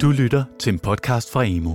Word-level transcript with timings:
Du 0.00 0.10
lytter 0.10 0.44
til 0.58 0.72
en 0.72 0.78
podcast 0.78 1.32
fra 1.32 1.44
Emo. 1.44 1.74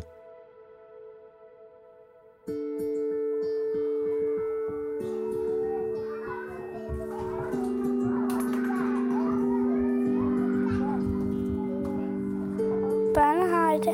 Børnehøjde. 13.14 13.94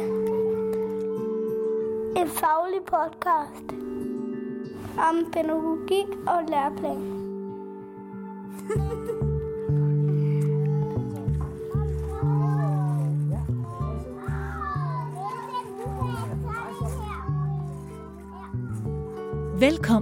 En 2.22 2.30
faglig 2.30 2.82
podcast 2.86 3.74
om 4.98 5.32
pædagogik 5.34 6.08
og 6.28 6.44
læreplan. 6.50 7.09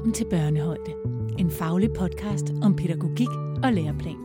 Velkommen 0.07 0.29
til 0.29 0.37
Børnehøjde, 0.37 0.91
en 1.39 1.51
faglig 1.51 1.89
podcast 1.93 2.53
om 2.61 2.75
pædagogik 2.75 3.27
og 3.63 3.73
læreplan. 3.73 4.17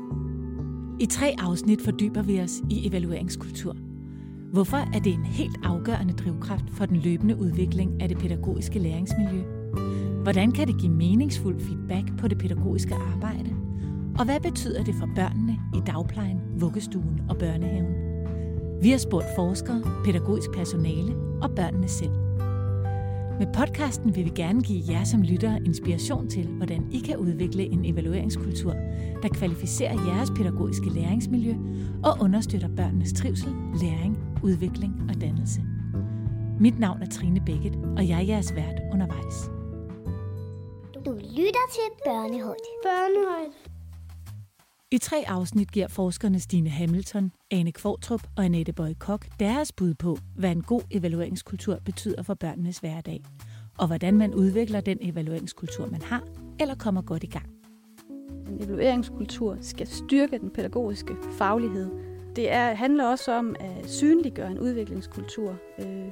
I 1.01 1.07
tre 1.07 1.35
afsnit 1.39 1.81
fordyber 1.81 2.23
vi 2.23 2.41
os 2.41 2.53
i 2.71 2.89
evalueringskultur. 2.89 3.77
Hvorfor 4.53 4.77
er 4.77 4.99
det 4.99 5.13
en 5.13 5.25
helt 5.25 5.57
afgørende 5.65 6.13
drivkraft 6.13 6.65
for 6.71 6.87
den 6.87 6.97
løbende 6.97 7.37
udvikling 7.37 8.03
af 8.03 8.09
det 8.09 8.19
pædagogiske 8.19 8.79
læringsmiljø? 8.79 9.43
Hvordan 10.23 10.53
kan 10.53 10.67
det 10.67 10.81
give 10.81 10.93
meningsfuld 10.93 11.61
feedback 11.61 12.19
på 12.19 12.29
det 12.29 12.39
pædagogiske 12.39 12.95
arbejde? 12.95 13.51
Og 14.19 14.25
hvad 14.25 14.41
betyder 14.41 14.85
det 14.85 14.95
for 14.95 15.09
børnene 15.17 15.59
i 15.75 15.81
dagplejen, 15.87 16.41
vuggestuen 16.57 17.21
og 17.29 17.39
børnehaven? 17.39 17.95
Vi 18.83 18.91
har 18.91 18.99
spurgt 18.99 19.27
forskere, 19.37 19.83
pædagogisk 20.05 20.53
personale 20.53 21.15
og 21.43 21.51
børnene 21.51 21.89
selv. 21.89 22.22
Med 23.43 23.55
podcasten 23.55 24.17
vil 24.17 24.25
vi 24.25 24.31
gerne 24.31 24.63
give 24.63 24.83
jer 24.89 25.05
som 25.05 25.23
lyttere 25.23 25.61
inspiration 25.65 26.29
til, 26.29 26.47
hvordan 26.47 26.93
I 26.93 26.99
kan 26.99 27.17
udvikle 27.17 27.63
en 27.63 27.85
evalueringskultur, 27.85 28.73
der 29.23 29.29
kvalificerer 29.29 30.07
jeres 30.07 30.31
pædagogiske 30.37 30.91
læringsmiljø 30.91 31.55
og 32.05 32.13
understøtter 32.21 32.69
børnenes 32.77 33.13
trivsel, 33.13 33.53
læring, 33.81 34.19
udvikling 34.43 34.95
og 35.09 35.21
dannelse. 35.21 35.61
Mit 36.61 36.79
navn 36.79 37.03
er 37.03 37.07
Trine 37.07 37.41
Bækket, 37.47 37.75
og 37.97 38.09
jeg 38.09 38.19
er 38.19 38.27
jeres 38.27 38.55
vært 38.55 38.81
undervejs. 38.93 39.51
Du 41.07 41.13
lytter 41.13 41.67
til 41.77 41.89
Børnehøjde. 42.05 42.69
Børnehøjde. 42.83 43.72
I 44.93 44.99
tre 44.99 45.25
afsnit 45.27 45.73
giver 45.73 45.89
forskerne 45.89 46.41
Stine 46.41 46.71
Hamilton, 46.71 47.33
Ane 47.51 47.73
Kvartrup 47.73 48.23
og 48.37 48.45
Annette 48.45 48.73
Bøje 48.73 48.95
Kok 48.95 49.27
deres 49.41 49.73
bud 49.73 49.95
på, 49.95 50.19
hvad 50.37 50.51
en 50.51 50.63
god 50.63 50.83
evalueringskultur 50.91 51.79
betyder 51.85 52.23
for 52.23 52.35
børnenes 52.35 52.79
hverdag, 52.79 53.23
og 53.79 53.87
hvordan 53.87 54.19
man 54.19 54.35
udvikler 54.35 54.81
den 54.81 54.99
evalueringskultur, 55.01 55.87
man 55.87 56.03
har, 56.03 56.23
eller 56.61 56.75
kommer 56.75 57.03
godt 57.03 57.25
i 57.25 57.27
gang. 57.27 57.47
En 58.49 58.65
evalueringskultur 58.65 59.57
skal 59.61 59.87
styrke 59.87 60.39
den 60.39 60.51
pædagogiske 60.51 61.17
faglighed. 61.39 61.91
Det 62.37 62.53
er, 62.53 62.75
handler 62.75 63.07
også 63.07 63.33
om 63.33 63.57
at 63.61 63.91
synliggøre 63.91 64.51
en 64.51 64.59
udviklingskultur, 64.59 65.57
øh, 65.79 66.09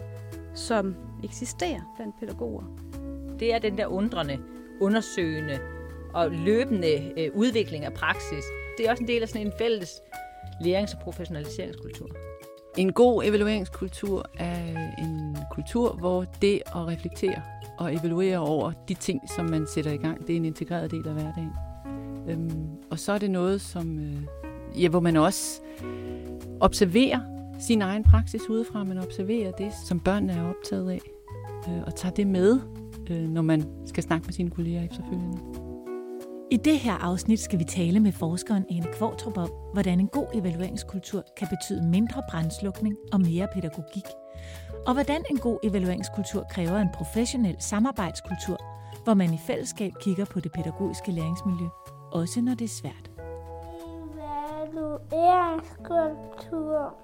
som 0.54 0.94
eksisterer 1.24 1.94
blandt 1.96 2.14
pædagoger. 2.20 2.64
Det 3.38 3.54
er 3.54 3.58
den 3.58 3.78
der 3.78 3.86
undrende, 3.86 4.38
undersøgende 4.80 5.58
og 6.14 6.30
løbende 6.30 7.12
øh, 7.16 7.30
udvikling 7.34 7.84
af 7.84 7.94
praksis. 7.94 8.44
Det 8.78 8.86
er 8.86 8.90
også 8.90 9.02
en 9.02 9.08
del 9.08 9.22
af 9.22 9.28
sådan 9.28 9.46
en 9.46 9.52
fælles 9.58 10.02
lærings- 10.60 10.94
og 10.96 11.00
professionaliseringskultur. 11.02 12.08
En 12.76 12.92
god 12.92 13.24
evalueringskultur 13.24 14.26
er 14.38 14.92
en 14.98 15.36
kultur, 15.50 15.92
hvor 15.92 16.24
det 16.42 16.62
at 16.66 16.86
reflektere 16.86 17.42
og 17.78 17.94
evaluere 17.94 18.38
over 18.38 18.72
de 18.88 18.94
ting, 18.94 19.20
som 19.36 19.44
man 19.46 19.66
sætter 19.66 19.92
i 19.92 19.96
gang, 19.96 20.26
det 20.26 20.32
er 20.32 20.36
en 20.36 20.44
integreret 20.44 20.90
del 20.90 21.08
af 21.08 21.14
hverdagen. 21.14 21.52
Øhm, 22.28 22.68
og 22.90 22.98
så 22.98 23.12
er 23.12 23.18
det 23.18 23.30
noget, 23.30 23.60
som, 23.60 23.98
øh, 23.98 24.22
ja, 24.82 24.88
hvor 24.88 25.00
man 25.00 25.16
også 25.16 25.60
observerer 26.60 27.20
sin 27.60 27.82
egen 27.82 28.04
praksis 28.04 28.48
udefra, 28.48 28.84
man 28.84 28.98
observerer 28.98 29.50
det, 29.50 29.72
som 29.84 30.00
børnene 30.00 30.32
er 30.32 30.48
optaget 30.48 30.90
af, 30.90 31.00
øh, 31.68 31.82
og 31.86 31.94
tager 31.96 32.14
det 32.14 32.26
med, 32.26 32.60
øh, 33.10 33.28
når 33.28 33.42
man 33.42 33.64
skal 33.86 34.02
snakke 34.02 34.26
med 34.26 34.32
sine 34.32 34.50
kolleger 34.50 34.84
efterfølgende. 34.84 35.38
I 36.52 36.56
det 36.56 36.78
her 36.78 36.92
afsnit 36.92 37.40
skal 37.40 37.58
vi 37.58 37.64
tale 37.64 38.00
med 38.00 38.12
forskeren 38.12 38.66
Anne 38.70 38.92
Kvartrup 38.92 39.38
om, 39.38 39.50
hvordan 39.72 40.00
en 40.00 40.08
god 40.08 40.26
evalueringskultur 40.34 41.24
kan 41.36 41.48
betyde 41.48 41.82
mindre 41.82 42.22
brændslukning 42.30 42.96
og 43.12 43.20
mere 43.20 43.48
pædagogik. 43.54 44.04
Og 44.86 44.94
hvordan 44.94 45.24
en 45.30 45.38
god 45.38 45.58
evalueringskultur 45.62 46.46
kræver 46.50 46.78
en 46.78 46.88
professionel 46.94 47.56
samarbejdskultur, 47.58 48.56
hvor 49.04 49.14
man 49.14 49.34
i 49.34 49.38
fællesskab 49.46 49.92
kigger 50.00 50.24
på 50.24 50.40
det 50.40 50.52
pædagogiske 50.52 51.12
læringsmiljø, 51.12 51.66
også 52.12 52.40
når 52.40 52.54
det 52.54 52.64
er 52.64 52.68
svært. 52.68 53.10
Evalueringskultur. 54.72 56.94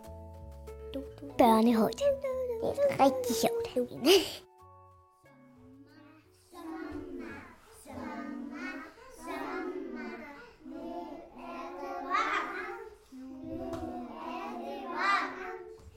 Børnehøjde. 1.39 2.05
Det 2.63 2.79
er 2.91 3.05
rigtig 3.05 3.37
sjovt. 3.37 3.69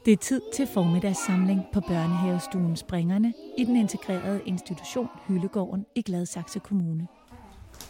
Det 0.09 0.13
er 0.13 0.23
tid 0.23 0.41
til 0.53 0.67
formiddagssamling 0.67 1.65
på 1.73 1.81
børnehavestuen 1.81 2.75
Springerne 2.75 3.33
i 3.57 3.63
den 3.63 3.75
integrerede 3.75 4.41
institution 4.45 5.09
Hyllegården 5.27 5.85
i 5.95 6.01
Gladsaxe 6.01 6.59
Kommune. 6.59 7.07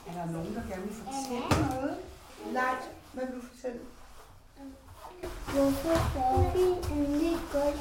Er 0.07 0.13
der 0.13 0.31
nogen, 0.31 0.55
der 0.55 0.61
gerne 0.69 0.83
vil 0.83 0.93
fortælle 0.93 1.71
noget? 1.75 1.95
Lejt, 2.53 2.91
hvad 3.13 3.23
vil 3.25 3.35
du 3.35 3.41
fortælle? 3.41 3.79
Hvorfor 5.53 5.95
får 5.95 6.51
vi 6.55 6.61
en 6.95 7.11
ny 7.21 7.31
gulv? 7.51 7.79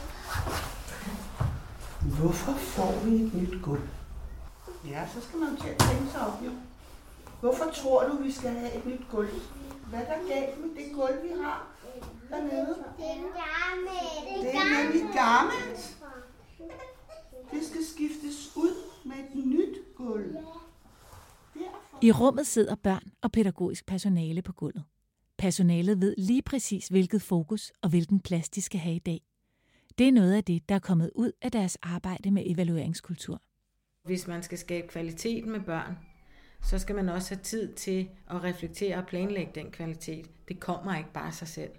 Hvorfor 2.19 2.53
får 2.53 3.05
vi 3.05 3.15
et 3.15 3.35
nyt 3.35 3.63
gulv? 3.63 3.89
Ja, 4.89 5.07
så 5.15 5.21
skal 5.21 5.39
man 5.39 5.57
til 5.57 5.69
at 5.69 5.79
tænke 5.79 6.13
sig 6.13 6.21
op, 6.27 6.43
jo. 6.45 6.51
Hvorfor 7.41 7.65
tror 7.75 8.09
du, 8.09 8.17
vi 8.23 8.33
skal 8.33 8.51
have 8.51 8.75
et 8.75 8.87
nyt 8.87 9.11
gulv? 9.11 9.35
Hvad 9.91 10.01
er 10.01 10.05
der 10.05 10.35
galt 10.35 10.61
med 10.61 10.85
det 10.85 10.95
gulv, 10.95 11.23
vi 11.23 11.43
har 11.43 11.78
dernede? 12.31 12.85
Det 12.97 14.55
er 14.55 14.61
er 14.61 14.85
nemlig 14.85 15.03
gammelt. 15.15 15.99
Det 17.53 17.65
skal 17.65 17.81
skiftes 17.95 18.57
ud 18.57 18.75
med 19.05 19.17
et 19.17 19.47
nyt 19.47 19.79
gulv. 19.97 20.33
Derfor. 20.35 20.69
I 22.03 22.13
rummet 22.13 22.47
sidder 22.47 22.75
børn 22.75 23.13
og 23.23 23.33
pædagogisk 23.33 23.87
personale 23.87 24.43
på 24.43 24.53
gulvet. 24.53 24.85
Personalet 25.39 26.01
ved 26.01 26.15
lige 26.19 26.43
præcis, 26.43 26.89
hvilket 26.89 27.23
fokus 27.23 27.73
og 27.83 27.89
hvilken 27.89 28.21
plads 28.21 28.49
de 28.49 28.63
skal 28.63 28.81
have 28.81 28.97
i 28.97 28.99
dag. 28.99 29.21
Det 29.99 30.09
er 30.09 30.13
noget 30.13 30.33
af 30.33 30.45
det, 30.45 30.69
der 30.69 30.75
er 30.75 30.79
kommet 30.79 31.11
ud 31.15 31.33
af 31.43 31.53
deres 31.53 31.77
arbejde 31.77 32.31
med 32.31 32.43
evalueringskultur. 32.47 33.43
Hvis 34.05 34.27
man 34.27 34.43
skal 34.43 34.59
skabe 34.59 34.89
kvalitet 34.89 35.47
med 35.47 35.61
børn, 35.61 35.99
så 36.63 36.79
skal 36.79 36.95
man 36.95 37.09
også 37.09 37.35
have 37.35 37.43
tid 37.43 37.75
til 37.75 38.09
at 38.31 38.45
reflektere 38.45 38.97
og 38.97 39.07
planlægge 39.07 39.53
den 39.55 39.71
kvalitet. 39.71 40.31
Det 40.49 40.61
kommer 40.61 40.97
ikke 40.97 41.13
bare 41.13 41.27
af 41.27 41.35
sig 41.35 41.49
selv. 41.49 41.71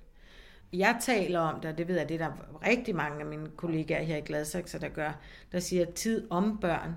Jeg 0.73 0.97
taler 1.01 1.39
om 1.39 1.61
det, 1.61 1.71
og 1.71 1.77
det 1.77 1.87
ved 1.87 1.97
jeg, 1.97 2.09
det 2.09 2.21
er 2.21 2.27
der 2.27 2.59
rigtig 2.67 2.95
mange 2.95 3.19
af 3.19 3.25
mine 3.25 3.49
kollegaer 3.49 4.03
her 4.03 4.17
i 4.17 4.21
Gladsaxe, 4.21 4.79
der 4.79 4.89
gør, 4.89 5.11
der 5.51 5.59
siger, 5.59 5.85
at 5.85 5.93
tid 5.93 6.27
om 6.29 6.57
børn 6.61 6.93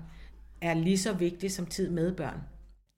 er 0.61 0.73
lige 0.73 0.97
så 0.97 1.13
vigtig 1.13 1.51
som 1.51 1.65
tid 1.65 1.89
med 1.89 2.15
børn. 2.15 2.37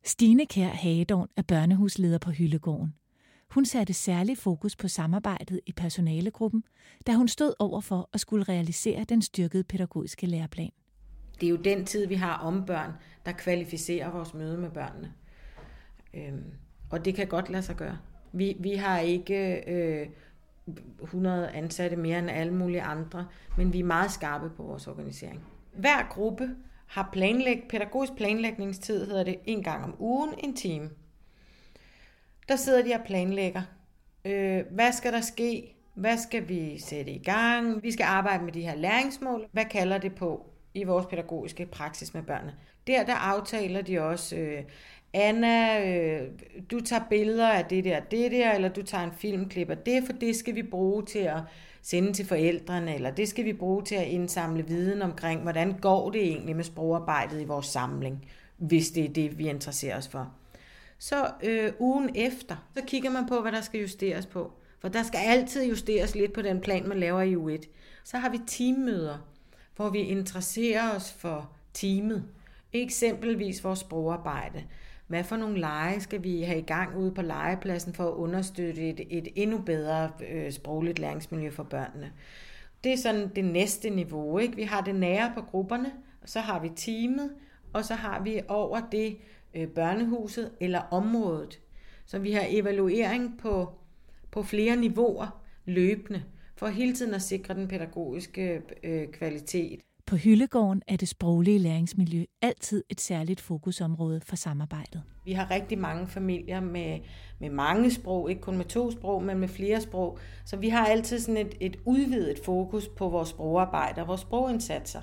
Stine 0.06 0.46
Kær 0.46 0.68
Hagedorn 0.68 1.30
er 1.38 1.42
børnehusleder 1.42 2.18
på 2.18 2.32
Hyllegården. 2.32 2.94
Hun 3.50 3.66
satte 3.66 3.94
særlig 3.94 4.38
fokus 4.38 4.76
på 4.76 4.88
samarbejdet 4.88 5.60
i 5.66 5.72
personalegruppen, 5.72 6.64
da 7.08 7.14
hun 7.14 7.28
stod 7.28 7.54
over 7.60 7.82
for 7.82 8.10
at 8.14 8.20
skulle 8.20 8.44
realisere 8.44 9.04
den 9.04 9.22
styrkede 9.22 9.64
pædagogiske 9.64 10.28
læreplan. 10.28 10.72
Det 11.42 11.48
er 11.48 11.50
jo 11.50 11.56
den 11.56 11.86
tid, 11.86 12.08
vi 12.08 12.16
har 12.16 12.38
om 12.38 12.66
børn, 12.66 12.92
der 13.26 13.32
kvalificerer 13.32 14.12
vores 14.12 14.34
møde 14.34 14.58
med 14.58 14.70
børnene. 14.70 15.14
Øhm, 16.14 16.44
og 16.90 17.06
det 17.06 17.16
kan 17.16 17.28
godt 17.28 17.50
lade 17.50 17.64
sig 17.64 17.76
gøre. 17.76 17.98
Vi, 18.34 18.58
vi 18.60 18.74
har 18.74 19.00
ikke 19.00 19.64
øh, 19.68 20.08
100 21.04 21.52
ansatte 21.52 21.98
mere 21.98 22.20
end 22.20 22.30
alle 22.30 22.54
mulige 22.54 22.82
andre, 22.82 23.28
men 23.58 23.74
vi 23.74 23.80
er 23.80 23.84
meget 23.84 24.12
skarpe 24.12 24.50
på 24.50 24.64
vores 24.64 24.88
organisering. 24.88 25.44
Hver 25.74 26.08
gruppe 26.10 26.50
har 26.88 27.10
planlæg, 27.14 27.64
pædagogisk 27.70 28.16
planlægningstid, 28.16 29.06
hedder 29.06 29.24
det, 29.24 29.40
en 29.46 29.64
gang 29.64 29.84
om 29.84 29.96
ugen, 30.00 30.34
en 30.38 30.56
time. 30.56 30.90
Der 32.48 32.56
sidder 32.56 32.84
de 32.84 32.94
og 32.94 33.06
planlægger. 33.06 33.62
Øh, 34.26 34.64
hvad 34.72 34.92
skal 34.92 35.14
der 35.14 35.22
ske? 35.22 35.76
Hvad 35.94 36.18
skal 36.18 36.50
vi 36.50 36.80
sætte 36.80 37.12
i 37.12 37.24
gang? 37.24 37.84
Vi 37.84 37.92
skal 37.92 38.04
arbejde 38.04 38.44
med 38.44 38.54
de 38.54 38.62
her 38.62 38.76
læringsmål. 38.76 39.48
Hvad 39.52 39.66
kalder 39.66 39.98
det 39.98 40.16
på 40.16 40.50
i 40.74 40.84
vores 40.84 41.06
pædagogiske 41.06 41.66
praksis 41.66 42.14
med 42.14 42.24
børnene? 42.24 42.56
Der, 42.88 43.04
der 43.06 43.16
aftaler 43.16 43.82
de 43.82 44.00
også, 44.00 44.36
øh, 44.36 44.64
Anna, 45.16 45.86
øh, 45.90 46.28
du 46.72 46.80
tager 46.80 47.04
billeder 47.10 47.50
af 47.50 47.66
det 47.66 47.84
der, 47.84 48.00
det 48.00 48.32
der, 48.32 48.52
eller 48.52 48.70
du 48.70 48.82
tager 48.82 49.04
en 49.04 49.12
filmklip 49.18 49.70
af 49.70 49.78
det, 49.78 50.04
for 50.06 50.14
det 50.14 50.36
skal 50.36 50.56
vi 50.56 50.64
bruge 50.64 51.06
til 51.06 51.20
at 51.20 51.40
sende 51.82 52.14
til 52.14 52.26
forældrene, 52.26 52.96
eller 52.96 53.12
det 53.12 53.28
skal 53.28 53.46
vi 53.46 53.54
bruge 53.54 53.84
til 53.84 53.96
at 53.96 54.08
indsamle 54.08 54.68
viden 54.68 55.02
omkring, 55.02 55.42
hvordan 55.42 55.78
går 55.82 56.10
det 56.10 56.22
egentlig 56.22 56.56
med 56.56 56.64
sprogarbejdet 56.64 57.42
i 57.42 57.46
vores 57.46 57.66
samling, 57.66 58.26
hvis 58.58 58.90
det 58.90 59.06
er 59.06 59.14
det, 59.14 59.38
vi 59.38 59.50
interesserer 59.50 59.98
os 59.98 60.08
for. 60.08 60.34
Så 61.00 61.32
øh, 61.44 61.72
ugen 61.80 62.10
efter, 62.16 62.68
så 62.74 62.84
kigger 62.88 63.10
man 63.10 63.28
på, 63.28 63.42
hvad 63.42 63.52
der 63.52 63.62
skal 63.62 63.82
justeres 63.82 64.26
på. 64.26 64.52
For 64.80 64.88
der 64.88 65.04
skal 65.04 65.20
altid 65.26 65.66
justeres 65.66 66.16
lidt 66.16 66.34
på 66.34 66.42
den 66.42 66.62
plan, 66.62 66.88
man 66.88 67.00
laver 67.00 67.22
i 67.22 67.36
U1. 67.36 67.68
Så 68.04 68.18
har 68.18 68.30
vi 68.30 68.40
teammøder, 68.48 69.18
hvor 69.76 69.90
vi 69.90 70.00
interesserer 70.00 70.96
os 70.96 71.14
for 71.14 71.52
teamet. 71.74 72.24
Eksempelvis 72.74 73.64
vores 73.64 73.80
sprogarbejde. 73.80 74.64
Hvad 75.08 75.24
for 75.24 75.38
nogle 75.38 75.60
lege 75.60 76.02
skal 76.02 76.24
vi 76.24 76.42
have 76.42 76.60
i 76.60 76.66
gang 76.66 76.98
ude 76.98 77.12
på 77.12 77.22
legepladsen 77.22 77.94
for 77.94 78.08
at 78.08 78.14
understøtte 78.14 78.90
et, 78.90 79.02
et 79.10 79.28
endnu 79.36 79.58
bedre 79.58 80.12
øh, 80.30 80.52
sprogligt 80.52 81.00
læringsmiljø 81.00 81.50
for 81.50 81.64
børnene? 81.64 82.12
Det 82.84 82.94
er 82.94 82.98
sådan 82.98 83.32
det 83.36 83.46
næste 83.46 83.90
niveau. 83.90 84.38
Ikke? 84.38 84.56
Vi 84.56 84.64
har 84.64 84.82
det 84.82 84.96
nære 84.96 85.32
på 85.36 85.42
grupperne, 85.42 85.92
og 86.22 86.30
så 86.30 86.40
har 86.40 86.60
vi 86.60 86.70
teamet, 86.76 87.32
og 87.74 87.86
så 87.86 87.94
har 87.94 88.24
vi 88.24 88.42
over 88.48 88.82
det 88.92 89.18
øh, 89.54 89.68
børnehuset 89.68 90.52
eller 90.60 90.80
området. 90.92 91.60
Så 92.06 92.20
vi 92.20 92.32
har 92.32 92.46
evaluering 92.50 93.40
på, 93.40 93.74
på 94.32 94.44
flere 94.44 94.76
niveauer 94.76 95.42
løbende, 95.66 96.24
for 96.56 96.68
hele 96.68 96.94
tiden 96.94 97.14
at 97.14 97.22
sikre 97.22 97.54
den 97.54 97.68
pædagogiske 97.68 98.62
øh, 98.84 99.08
kvalitet. 99.08 99.80
På 100.08 100.16
Hyllegården 100.16 100.82
er 100.88 100.96
det 100.98 101.08
sproglige 101.08 101.60
læringsmiljø 101.60 102.26
altid 102.42 102.84
et 102.90 103.02
særligt 103.02 103.42
fokusområde 103.42 104.22
for 104.22 104.36
samarbejdet. 104.36 105.04
Vi 105.24 105.34
har 105.34 105.52
rigtig 105.52 105.78
mange 105.78 106.08
familier 106.08 106.60
med, 106.60 107.00
med 107.40 107.50
mange 107.50 107.92
sprog, 107.92 108.30
ikke 108.30 108.42
kun 108.42 108.58
med 108.58 108.66
to 108.66 108.92
sprog, 108.92 109.24
men 109.24 109.38
med 109.38 109.48
flere 109.48 109.82
sprog. 109.82 110.20
Så 110.46 110.58
vi 110.58 110.70
har 110.70 110.86
altid 110.86 111.20
sådan 111.20 111.48
et, 111.48 111.56
et 111.60 111.80
udvidet 111.86 112.40
fokus 112.46 112.88
på 112.88 113.10
vores 113.10 113.30
sprogarbejde 113.30 114.02
og 114.02 114.08
vores 114.08 114.22
sprogindsatser. 114.22 115.02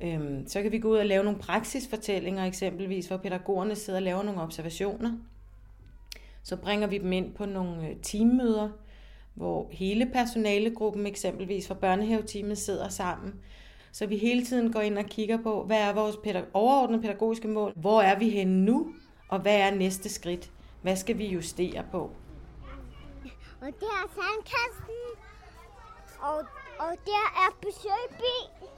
Øhm, 0.00 0.46
så 0.46 0.62
kan 0.62 0.72
vi 0.72 0.78
gå 0.78 0.88
ud 0.88 0.96
og 0.96 1.06
lave 1.06 1.24
nogle 1.24 1.38
praksisfortællinger 1.38 2.44
eksempelvis, 2.44 3.06
hvor 3.06 3.16
pædagogerne 3.16 3.76
sidder 3.76 3.98
og 3.98 4.02
laver 4.02 4.22
nogle 4.22 4.40
observationer. 4.40 5.12
Så 6.42 6.56
bringer 6.56 6.86
vi 6.86 6.98
dem 6.98 7.12
ind 7.12 7.34
på 7.34 7.46
nogle 7.46 7.88
øh, 7.88 7.96
teammøder, 8.02 8.68
hvor 9.34 9.68
hele 9.72 10.06
personalegruppen 10.06 11.06
eksempelvis 11.06 11.68
fra 11.68 11.74
børnehaveteamet 11.74 12.58
sidder 12.58 12.88
sammen. 12.88 13.34
Så 13.94 14.06
vi 14.06 14.16
hele 14.16 14.44
tiden 14.46 14.72
går 14.72 14.80
ind 14.80 14.98
og 14.98 15.04
kigger 15.04 15.42
på, 15.42 15.64
hvad 15.64 15.76
er 15.80 15.92
vores 15.92 16.16
pædag- 16.16 16.44
overordnede 16.52 17.02
pædagogiske 17.02 17.48
mål? 17.48 17.72
Hvor 17.76 18.00
er 18.02 18.18
vi 18.18 18.28
henne 18.30 18.64
nu? 18.64 18.94
Og 19.28 19.38
hvad 19.40 19.56
er 19.56 19.74
næste 19.74 20.08
skridt? 20.08 20.50
Hvad 20.82 20.96
skal 20.96 21.18
vi 21.18 21.26
justere 21.26 21.84
på? 21.90 22.10
Og 23.60 23.68
der 23.80 23.92
er 24.02 24.06
sandkasten. 24.16 25.02
Og, 26.20 26.36
og 26.78 26.92
der 27.06 27.24
er 27.44 27.56
besøgbil. 27.62 28.68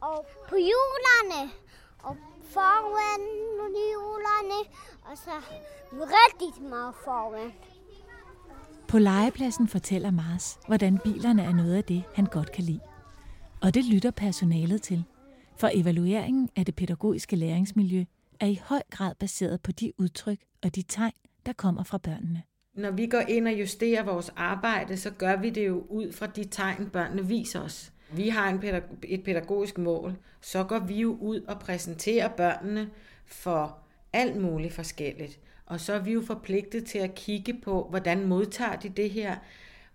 Og 0.00 0.26
på 0.48 0.54
hjulerne. 0.56 1.50
Og 2.02 2.16
foran 2.50 3.20
hjulerne. 3.90 4.68
Og 5.10 5.18
så 5.18 5.30
rigtig 5.90 6.62
meget 6.68 6.94
foran. 7.04 7.52
På 8.88 8.98
legepladsen 8.98 9.68
fortæller 9.68 10.10
Mars, 10.10 10.58
hvordan 10.66 10.98
bilerne 11.04 11.42
er 11.42 11.52
noget 11.52 11.76
af 11.76 11.84
det, 11.84 12.02
han 12.14 12.24
godt 12.26 12.52
kan 12.52 12.64
lide. 12.64 12.80
Og 13.62 13.74
det 13.74 13.84
lytter 13.84 14.10
personalet 14.10 14.82
til. 14.82 15.04
For 15.56 15.70
evalueringen 15.74 16.48
af 16.56 16.64
det 16.64 16.74
pædagogiske 16.74 17.36
læringsmiljø 17.36 18.04
er 18.40 18.46
i 18.46 18.60
høj 18.64 18.82
grad 18.90 19.14
baseret 19.14 19.60
på 19.60 19.72
de 19.72 19.92
udtryk 19.98 20.38
og 20.62 20.74
de 20.74 20.82
tegn, 20.82 21.12
der 21.46 21.52
kommer 21.52 21.82
fra 21.82 21.98
børnene. 21.98 22.42
Når 22.74 22.90
vi 22.90 23.06
går 23.06 23.20
ind 23.20 23.48
og 23.48 23.60
justerer 23.60 24.02
vores 24.02 24.30
arbejde, 24.36 24.96
så 24.96 25.10
gør 25.10 25.36
vi 25.36 25.50
det 25.50 25.66
jo 25.66 25.86
ud 25.88 26.12
fra 26.12 26.26
de 26.26 26.44
tegn, 26.44 26.86
børnene 26.86 27.26
viser 27.26 27.60
os. 27.60 27.92
Vi 28.12 28.28
har 28.28 28.48
en 28.48 28.58
pædag- 28.58 28.98
et 29.04 29.24
pædagogisk 29.24 29.78
mål, 29.78 30.16
så 30.40 30.64
går 30.64 30.78
vi 30.78 31.00
jo 31.00 31.16
ud 31.20 31.40
og 31.40 31.58
præsenterer 31.60 32.28
børnene 32.28 32.90
for 33.26 33.78
alt 34.12 34.36
muligt 34.42 34.74
forskelligt. 34.74 35.40
Og 35.66 35.80
så 35.80 35.92
er 35.92 35.98
vi 35.98 36.12
jo 36.12 36.22
forpligtet 36.22 36.84
til 36.84 36.98
at 36.98 37.14
kigge 37.14 37.54
på, 37.62 37.86
hvordan 37.90 38.26
modtager 38.28 38.76
de 38.76 38.88
det 38.88 39.10
her, 39.10 39.36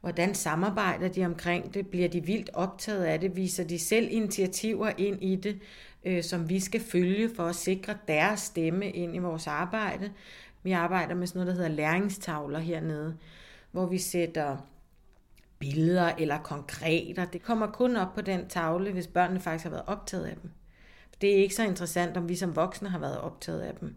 hvordan 0.03 0.35
samarbejder 0.35 1.07
de 1.07 1.25
omkring 1.25 1.73
det, 1.73 1.87
bliver 1.87 2.07
de 2.07 2.25
vildt 2.25 2.49
optaget 2.53 3.03
af 3.03 3.19
det, 3.19 3.35
viser 3.35 3.63
de 3.63 3.79
selv 3.79 4.07
initiativer 4.11 4.91
ind 4.97 5.23
i 5.23 5.35
det, 5.35 5.59
øh, 6.03 6.23
som 6.23 6.49
vi 6.49 6.59
skal 6.59 6.81
følge 6.81 7.29
for 7.35 7.43
at 7.43 7.55
sikre 7.55 7.97
deres 8.07 8.39
stemme 8.39 8.89
ind 8.89 9.15
i 9.15 9.19
vores 9.19 9.47
arbejde. 9.47 10.11
Vi 10.63 10.71
arbejder 10.71 11.15
med 11.15 11.27
sådan 11.27 11.39
noget, 11.39 11.47
der 11.47 11.63
hedder 11.63 11.75
læringstavler 11.75 12.59
hernede, 12.59 13.17
hvor 13.71 13.85
vi 13.85 13.97
sætter 13.97 14.57
billeder 15.59 16.11
eller 16.17 16.37
konkreter. 16.37 17.25
Det 17.25 17.41
kommer 17.41 17.67
kun 17.67 17.95
op 17.95 18.13
på 18.15 18.21
den 18.21 18.47
tavle, 18.47 18.91
hvis 18.91 19.07
børnene 19.07 19.39
faktisk 19.39 19.63
har 19.63 19.71
været 19.71 19.85
optaget 19.87 20.25
af 20.25 20.35
dem. 20.41 20.51
Det 21.21 21.31
er 21.31 21.35
ikke 21.35 21.55
så 21.55 21.63
interessant, 21.63 22.17
om 22.17 22.29
vi 22.29 22.35
som 22.35 22.55
voksne 22.55 22.89
har 22.89 22.99
været 22.99 23.17
optaget 23.17 23.61
af 23.61 23.73
dem. 23.75 23.95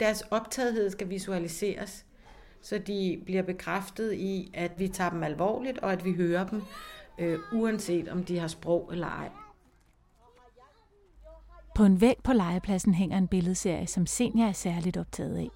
Deres 0.00 0.22
optagethed 0.30 0.90
skal 0.90 1.10
visualiseres, 1.10 2.04
så 2.62 2.78
de 2.78 3.22
bliver 3.24 3.42
bekræftet 3.42 4.12
i, 4.12 4.50
at 4.54 4.72
vi 4.78 4.88
tager 4.88 5.10
dem 5.10 5.22
alvorligt, 5.22 5.78
og 5.78 5.92
at 5.92 6.04
vi 6.04 6.12
hører 6.12 6.46
dem, 6.46 6.62
øh, 7.18 7.38
uanset 7.52 8.08
om 8.08 8.24
de 8.24 8.38
har 8.38 8.48
sprog 8.48 8.88
eller 8.92 9.06
ej. 9.06 9.28
På 11.74 11.84
en 11.84 12.00
væg 12.00 12.16
på 12.24 12.32
legepladsen 12.32 12.94
hænger 12.94 13.18
en 13.18 13.28
billedserie, 13.28 13.86
som 13.86 14.06
Senja 14.06 14.48
er 14.48 14.52
særligt 14.52 14.96
optaget 14.96 15.36
af. 15.36 15.48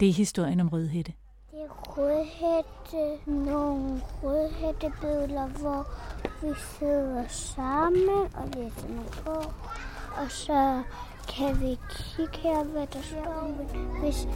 Det 0.00 0.08
er 0.08 0.12
historien 0.12 0.60
om 0.60 0.68
Rødhætte. 0.68 1.12
Det 1.50 1.60
er 1.60 1.98
rødhætte, 1.98 3.30
nogle 3.30 4.00
rødhættebilleder, 4.22 5.48
hvor 5.48 5.86
vi 6.42 6.54
sidder 6.78 7.24
sammen 7.28 8.08
og 8.34 8.48
læser 8.54 8.88
nogle 8.88 9.10
på. 9.24 9.34
Og 10.16 10.30
så 10.30 10.82
kan 11.28 11.60
vi 11.60 11.78
kigge 11.90 12.38
her, 12.38 12.64
hvad 12.64 12.86
der 12.86 13.02
står. 13.02 13.46
Hvis, 14.00 14.28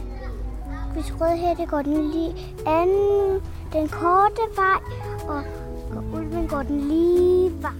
hvis 0.93 1.21
rødhætte 1.21 1.65
går 1.65 1.81
den 1.81 2.11
lige 2.11 2.33
anden, 2.67 3.41
den 3.73 3.87
korte 3.87 4.41
vej, 4.55 4.79
og 5.27 5.43
går 5.91 6.17
ulven 6.17 6.47
går 6.47 6.63
den 6.63 6.79
lige 6.87 7.61
vej. 7.61 7.79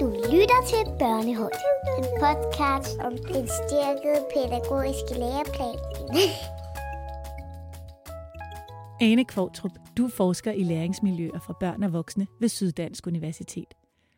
Du 0.00 0.06
lytter 0.32 0.60
til 0.70 0.82
Børnehøjt. 0.98 1.62
En 1.98 2.04
podcast 2.20 2.98
om 2.98 3.12
den 3.12 3.48
styrkede 3.58 4.20
pædagogiske 4.34 5.14
læreplan. 5.14 5.78
Ane 9.00 9.24
Kvartrup, 9.24 9.72
du 9.96 10.08
forsker 10.08 10.52
i 10.52 10.62
læringsmiljøer 10.62 11.38
for 11.46 11.56
børn 11.60 11.82
og 11.82 11.92
voksne 11.92 12.26
ved 12.40 12.48
Syddansk 12.48 13.06
Universitet. 13.06 13.74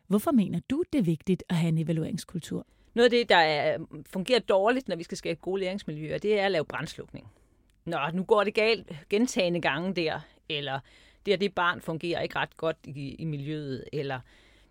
Hvorfor 0.07 0.31
mener 0.31 0.59
du, 0.69 0.83
det 0.93 0.99
er 0.99 1.03
vigtigt 1.03 1.43
at 1.49 1.55
have 1.55 1.69
en 1.69 1.77
evalueringskultur? 1.77 2.65
Noget 2.95 3.05
af 3.05 3.11
det, 3.11 3.29
der 3.29 3.35
er, 3.35 3.77
øh, 3.79 3.85
fungerer 4.05 4.39
dårligt, 4.39 4.87
når 4.87 4.95
vi 4.95 5.03
skal 5.03 5.17
skabe 5.17 5.39
gode 5.41 5.61
læringsmiljøer, 5.61 6.17
det 6.17 6.39
er 6.39 6.45
at 6.45 6.51
lave 6.51 6.65
brændslukning. 6.65 7.27
Nå, 7.85 7.97
nu 8.13 8.23
går 8.23 8.43
det 8.43 8.53
galt 8.53 8.91
gentagende 9.09 9.61
gange 9.61 9.93
der, 9.95 10.19
eller 10.49 10.79
det 11.25 11.33
og 11.33 11.41
det 11.41 11.55
barn 11.55 11.81
fungerer 11.81 12.21
ikke 12.21 12.35
ret 12.35 12.57
godt 12.57 12.77
i, 12.83 13.15
i 13.19 13.25
miljøet, 13.25 13.83
eller 13.93 14.19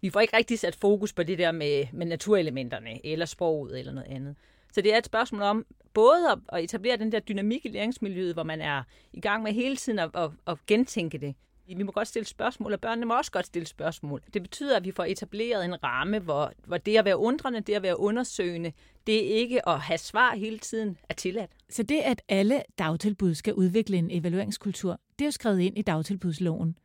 vi 0.00 0.11
får 0.11 0.21
ikke 0.21 0.37
rigtig 0.37 0.59
sat 0.59 0.75
fokus 0.75 1.12
på 1.12 1.23
det 1.23 1.38
der 1.38 1.52
med, 1.52 1.87
med 1.93 2.07
naturelementerne, 2.07 3.07
eller 3.07 3.26
sproget, 3.26 3.78
eller 3.78 3.93
noget 3.93 4.09
andet. 4.09 4.37
Så 4.73 4.81
det 4.81 4.95
er 4.95 4.99
et 4.99 5.07
spørgsmål 5.07 5.43
om 5.43 5.66
både 5.95 6.31
at, 6.31 6.38
at 6.49 6.64
etablere 6.64 6.97
den 6.97 7.12
der 7.12 7.21
dynamik 7.21 7.66
i 7.66 7.69
læringsmiljøet, 7.69 8.35
hvor 8.35 8.43
man 8.43 8.61
er 8.61 8.83
i 9.12 9.21
gang 9.21 9.43
med 9.43 9.52
hele 9.52 9.76
tiden 9.76 9.99
at, 9.99 10.11
at, 10.14 10.31
at 10.47 10.59
gentænke 10.66 11.19
det. 11.19 11.35
Vi 11.66 11.83
må 11.83 11.92
godt 11.92 12.09
stille 12.09 12.26
spørgsmål, 12.26 12.73
og 12.73 12.80
børnene 12.80 13.06
må 13.06 13.16
også 13.16 13.33
godt 13.33 13.47
stille 13.47 13.66
spørgsmål. 13.66 14.23
Det 14.35 14.42
betyder, 14.42 14.76
at 14.76 14.85
vi 14.85 14.92
får 14.92 15.04
etableret 15.04 15.64
en 15.64 15.85
ramme, 15.85 16.18
hvor, 16.18 16.52
hvor 16.66 16.78
det 16.78 16.97
at 16.97 17.04
være 17.04 17.16
undrende, 17.16 17.61
det 17.61 17.75
at 17.75 17.83
være 17.83 18.00
undersøgende, 18.00 18.73
det 19.06 19.16
er 19.16 19.37
ikke 19.37 19.68
at 19.68 19.80
have 19.80 19.99
svar 19.99 20.37
hele 20.37 20.59
tiden 20.59 20.97
er 21.09 21.14
tilladt. 21.14 21.50
Så 21.71 21.83
det, 21.83 22.00
at 22.00 22.23
alle 22.28 22.62
dagtilbud 22.78 23.35
skal 23.35 23.54
udvikle 23.54 23.97
en 23.97 24.11
evalueringskultur, 24.11 25.00
det 25.18 25.25
er 25.25 25.26
jo 25.26 25.30
skrevet 25.30 25.61
ind 25.61 25.78
i 25.78 25.83
dagtilbudsloven. 25.83 26.78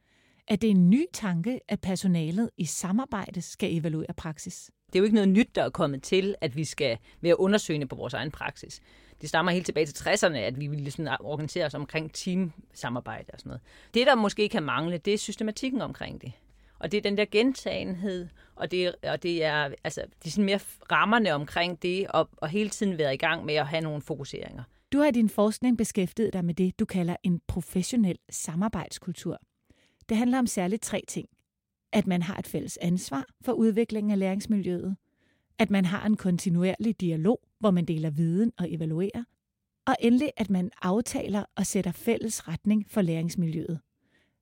Er 0.47 0.55
det 0.55 0.69
en 0.69 0.89
ny 0.89 1.05
tanke, 1.13 1.59
at 1.67 1.81
personalet 1.81 2.49
i 2.57 2.65
samarbejde 2.65 3.41
skal 3.41 3.77
evaluere 3.77 4.13
praksis? 4.17 4.71
Det 4.93 4.95
er 4.95 4.99
jo 4.99 5.03
ikke 5.03 5.15
noget 5.15 5.29
nyt, 5.29 5.55
der 5.55 5.63
er 5.63 5.69
kommet 5.69 6.03
til, 6.03 6.35
at 6.41 6.55
vi 6.55 6.65
skal 6.65 6.97
være 7.21 7.39
undersøgende 7.39 7.87
på 7.87 7.95
vores 7.95 8.13
egen 8.13 8.31
praksis. 8.31 8.81
Det 9.21 9.29
stammer 9.29 9.51
helt 9.51 9.65
tilbage 9.65 9.85
til 9.85 10.09
60'erne, 10.09 10.37
at 10.37 10.59
vi 10.59 10.67
ville 10.67 10.91
sådan 10.91 11.17
organisere 11.19 11.65
os 11.65 11.73
omkring 11.73 12.13
teamsamarbejde 12.13 13.25
og 13.33 13.39
sådan 13.39 13.49
noget. 13.49 13.61
Det, 13.93 14.07
der 14.07 14.15
måske 14.15 14.49
kan 14.49 14.63
mangle, 14.63 14.97
det 14.97 15.13
er 15.13 15.17
systematikken 15.17 15.81
omkring 15.81 16.21
det. 16.21 16.31
Og 16.79 16.91
det 16.91 16.97
er 16.97 17.01
den 17.01 17.17
der 17.17 17.25
gentagenhed, 17.31 18.27
og 18.55 18.71
det, 18.71 18.95
og 19.03 19.23
det 19.23 19.43
er, 19.43 19.73
altså, 19.83 20.01
det 20.23 20.27
er 20.27 20.31
sådan 20.31 20.45
mere 20.45 20.59
rammerne 20.91 21.33
omkring 21.33 21.81
det, 21.81 22.07
og, 22.07 22.29
og 22.37 22.49
hele 22.49 22.69
tiden 22.69 22.97
være 22.97 23.13
i 23.13 23.17
gang 23.17 23.45
med 23.45 23.53
at 23.53 23.67
have 23.67 23.81
nogle 23.81 24.01
fokuseringer. 24.01 24.63
Du 24.93 24.99
har 24.99 25.07
i 25.07 25.11
din 25.11 25.29
forskning 25.29 25.77
beskæftiget 25.77 26.33
dig 26.33 26.45
med 26.45 26.53
det, 26.53 26.79
du 26.79 26.85
kalder 26.85 27.15
en 27.23 27.41
professionel 27.47 28.17
samarbejdskultur. 28.29 29.41
Det 30.09 30.17
handler 30.17 30.39
om 30.39 30.47
særligt 30.47 30.81
tre 30.81 31.03
ting. 31.07 31.29
At 31.91 32.07
man 32.07 32.21
har 32.21 32.37
et 32.37 32.47
fælles 32.47 32.77
ansvar 32.81 33.25
for 33.41 33.51
udviklingen 33.51 34.11
af 34.11 34.19
læringsmiljøet, 34.19 34.95
at 35.59 35.69
man 35.69 35.85
har 35.85 36.05
en 36.05 36.17
kontinuerlig 36.17 37.01
dialog, 37.01 37.39
hvor 37.59 37.71
man 37.71 37.85
deler 37.85 38.09
viden 38.09 38.51
og 38.57 38.73
evaluerer, 38.73 39.23
og 39.87 39.95
endelig 39.99 40.31
at 40.37 40.49
man 40.49 40.71
aftaler 40.81 41.43
og 41.55 41.65
sætter 41.65 41.91
fælles 41.91 42.47
retning 42.47 42.85
for 42.89 43.01
læringsmiljøet. 43.01 43.79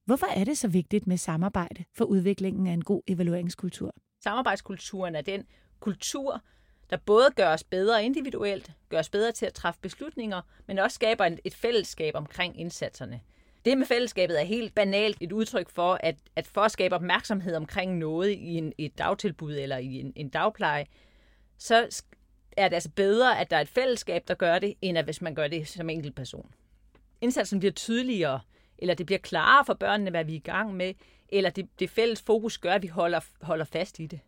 Hvorfor 0.05 0.27
er 0.27 0.43
det 0.43 0.57
så 0.57 0.67
vigtigt 0.67 1.07
med 1.07 1.17
samarbejde 1.17 1.83
for 1.93 2.05
udviklingen 2.05 2.67
af 2.67 2.71
en 2.71 2.83
god 2.83 3.01
evalueringskultur? 3.07 3.95
Samarbejdskulturen 4.23 5.15
er 5.15 5.21
den 5.21 5.43
kultur, 5.79 6.41
der 6.89 6.97
både 6.97 7.29
gør 7.35 7.53
os 7.53 7.63
bedre 7.63 8.05
individuelt, 8.05 8.71
gør 8.89 8.99
os 8.99 9.09
bedre 9.09 9.31
til 9.31 9.45
at 9.45 9.53
træffe 9.53 9.79
beslutninger, 9.81 10.41
men 10.67 10.79
også 10.79 10.95
skaber 10.95 11.29
et 11.45 11.53
fællesskab 11.53 12.15
omkring 12.15 12.59
indsatserne. 12.59 13.21
Det 13.67 13.77
med 13.77 13.85
fællesskabet 13.85 14.39
er 14.39 14.45
helt 14.45 14.75
banalt 14.75 15.17
et 15.21 15.31
udtryk 15.31 15.69
for, 15.69 15.97
at, 15.99 16.15
at 16.35 16.47
for 16.47 16.61
at 16.61 16.71
skabe 16.71 16.95
opmærksomhed 16.95 17.55
omkring 17.55 17.97
noget 17.97 18.29
i 18.29 18.57
en, 18.57 18.73
et 18.77 18.97
dagtilbud 18.97 19.53
eller 19.53 19.77
i 19.77 19.99
en, 19.99 20.13
en 20.15 20.29
dagpleje, 20.29 20.85
så 21.57 22.03
er 22.57 22.67
det 22.67 22.75
altså 22.75 22.89
bedre, 22.95 23.39
at 23.39 23.49
der 23.51 23.57
er 23.57 23.61
et 23.61 23.69
fællesskab, 23.69 24.23
der 24.27 24.33
gør 24.33 24.59
det, 24.59 24.73
end 24.81 24.97
at 24.97 25.05
hvis 25.05 25.21
man 25.21 25.35
gør 25.35 25.47
det 25.47 25.67
som 25.67 25.89
enkelt 25.89 26.15
person. 26.15 26.51
Indsatsen 27.21 27.59
bliver 27.59 27.71
tydeligere, 27.71 28.39
eller 28.77 28.93
det 28.93 29.05
bliver 29.05 29.19
klarere 29.19 29.65
for 29.65 29.73
børnene, 29.73 30.09
hvad 30.09 30.25
vi 30.25 30.31
er 30.31 30.37
i 30.37 30.39
gang 30.39 30.75
med, 30.75 30.93
eller 31.29 31.49
det, 31.49 31.79
det 31.79 31.89
fælles 31.89 32.21
fokus 32.21 32.57
gør, 32.57 32.73
at 32.73 32.81
vi 32.81 32.87
holder, 32.87 33.19
holder 33.41 33.65
fast 33.65 33.99
i 33.99 34.05
det. 34.05 34.19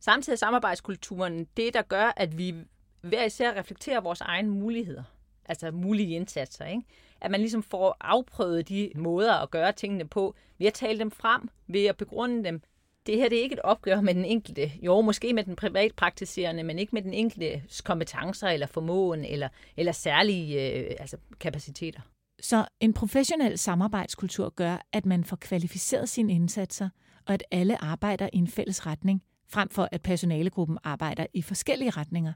Samtidig 0.00 0.34
er 0.34 0.38
samarbejdskulturen 0.38 1.44
det, 1.56 1.74
der 1.74 1.82
gør, 1.82 2.12
at 2.16 2.38
vi 2.38 2.54
hver 3.00 3.24
især 3.24 3.56
reflekterer 3.56 4.00
vores 4.00 4.20
egne 4.20 4.50
muligheder. 4.50 5.02
Altså 5.48 5.70
mulige 5.70 6.16
indsatser. 6.16 6.64
Ikke? 6.64 6.82
At 7.20 7.30
man 7.30 7.40
ligesom 7.40 7.62
får 7.62 7.96
afprøvet 8.00 8.68
de 8.68 8.90
måder 8.94 9.34
at 9.34 9.50
gøre 9.50 9.72
tingene 9.72 10.08
på, 10.08 10.34
ved 10.58 10.66
at 10.66 10.74
tale 10.74 10.98
dem 10.98 11.10
frem, 11.10 11.48
ved 11.66 11.84
at 11.84 11.96
begrunde 11.96 12.44
dem. 12.44 12.62
Det 13.06 13.16
her 13.16 13.28
det 13.28 13.38
er 13.38 13.42
ikke 13.42 13.52
et 13.52 13.60
opgør 13.60 14.00
med 14.00 14.14
den 14.14 14.24
enkelte. 14.24 14.72
Jo, 14.82 15.00
måske 15.00 15.32
med 15.32 15.44
den 15.44 15.56
privatpraktiserende, 15.56 16.62
men 16.62 16.78
ikke 16.78 16.94
med 16.94 17.02
den 17.02 17.14
enkelte 17.14 17.62
kompetencer 17.84 18.48
eller 18.48 18.66
formåen 18.66 19.24
eller, 19.24 19.48
eller 19.76 19.92
særlige 19.92 20.78
øh, 20.80 20.96
altså 21.00 21.16
kapaciteter. 21.40 22.00
Så 22.40 22.64
en 22.80 22.92
professionel 22.92 23.58
samarbejdskultur 23.58 24.48
gør, 24.48 24.86
at 24.92 25.06
man 25.06 25.24
får 25.24 25.36
kvalificeret 25.36 26.08
sine 26.08 26.32
indsatser, 26.32 26.88
og 27.26 27.34
at 27.34 27.44
alle 27.50 27.84
arbejder 27.84 28.28
i 28.32 28.36
en 28.36 28.48
fælles 28.48 28.86
retning, 28.86 29.22
frem 29.48 29.68
for 29.68 29.88
at 29.92 30.02
personalegruppen 30.02 30.78
arbejder 30.84 31.26
i 31.34 31.42
forskellige 31.42 31.90
retninger. 31.90 32.32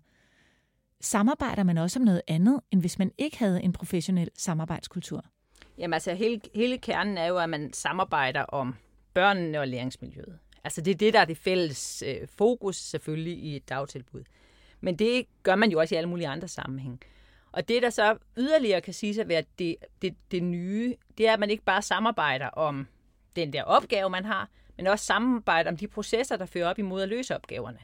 Samarbejder 1.02 1.62
man 1.62 1.78
også 1.78 1.98
om 1.98 2.04
noget 2.04 2.22
andet, 2.28 2.60
end 2.70 2.80
hvis 2.80 2.98
man 2.98 3.12
ikke 3.18 3.38
havde 3.38 3.62
en 3.62 3.72
professionel 3.72 4.30
samarbejdskultur? 4.34 5.24
Jamen 5.78 5.94
altså, 5.94 6.14
hele, 6.14 6.40
hele 6.54 6.78
kernen 6.78 7.18
er 7.18 7.26
jo, 7.26 7.38
at 7.38 7.50
man 7.50 7.72
samarbejder 7.72 8.40
om 8.42 8.74
børnene 9.14 9.60
og 9.60 9.68
læringsmiljøet. 9.68 10.38
Altså 10.64 10.80
det 10.80 10.90
er 10.90 10.94
det, 10.94 11.14
der 11.14 11.20
er 11.20 11.24
det 11.24 11.36
fælles 11.36 12.02
øh, 12.06 12.28
fokus 12.28 12.76
selvfølgelig 12.76 13.38
i 13.38 13.56
et 13.56 13.68
dagtilbud. 13.68 14.22
Men 14.80 14.96
det 14.96 15.26
gør 15.42 15.54
man 15.54 15.70
jo 15.70 15.80
også 15.80 15.94
i 15.94 15.98
alle 15.98 16.08
mulige 16.08 16.28
andre 16.28 16.48
sammenhæng. 16.48 17.00
Og 17.52 17.68
det, 17.68 17.82
der 17.82 17.90
så 17.90 18.16
yderligere 18.38 18.80
kan 18.80 18.94
sige 18.94 19.20
at 19.20 19.28
være 19.28 19.42
det, 19.58 19.76
det, 20.02 20.14
det 20.30 20.42
nye, 20.42 20.94
det 21.18 21.28
er, 21.28 21.32
at 21.32 21.40
man 21.40 21.50
ikke 21.50 21.64
bare 21.64 21.82
samarbejder 21.82 22.46
om 22.46 22.86
den 23.36 23.52
der 23.52 23.62
opgave, 23.62 24.10
man 24.10 24.24
har, 24.24 24.48
men 24.76 24.86
også 24.86 25.04
samarbejder 25.04 25.70
om 25.70 25.76
de 25.76 25.88
processer, 25.88 26.36
der 26.36 26.46
fører 26.46 26.68
op 26.68 26.78
imod 26.78 27.02
at 27.02 27.08
løse 27.08 27.34
opgaverne. 27.34 27.78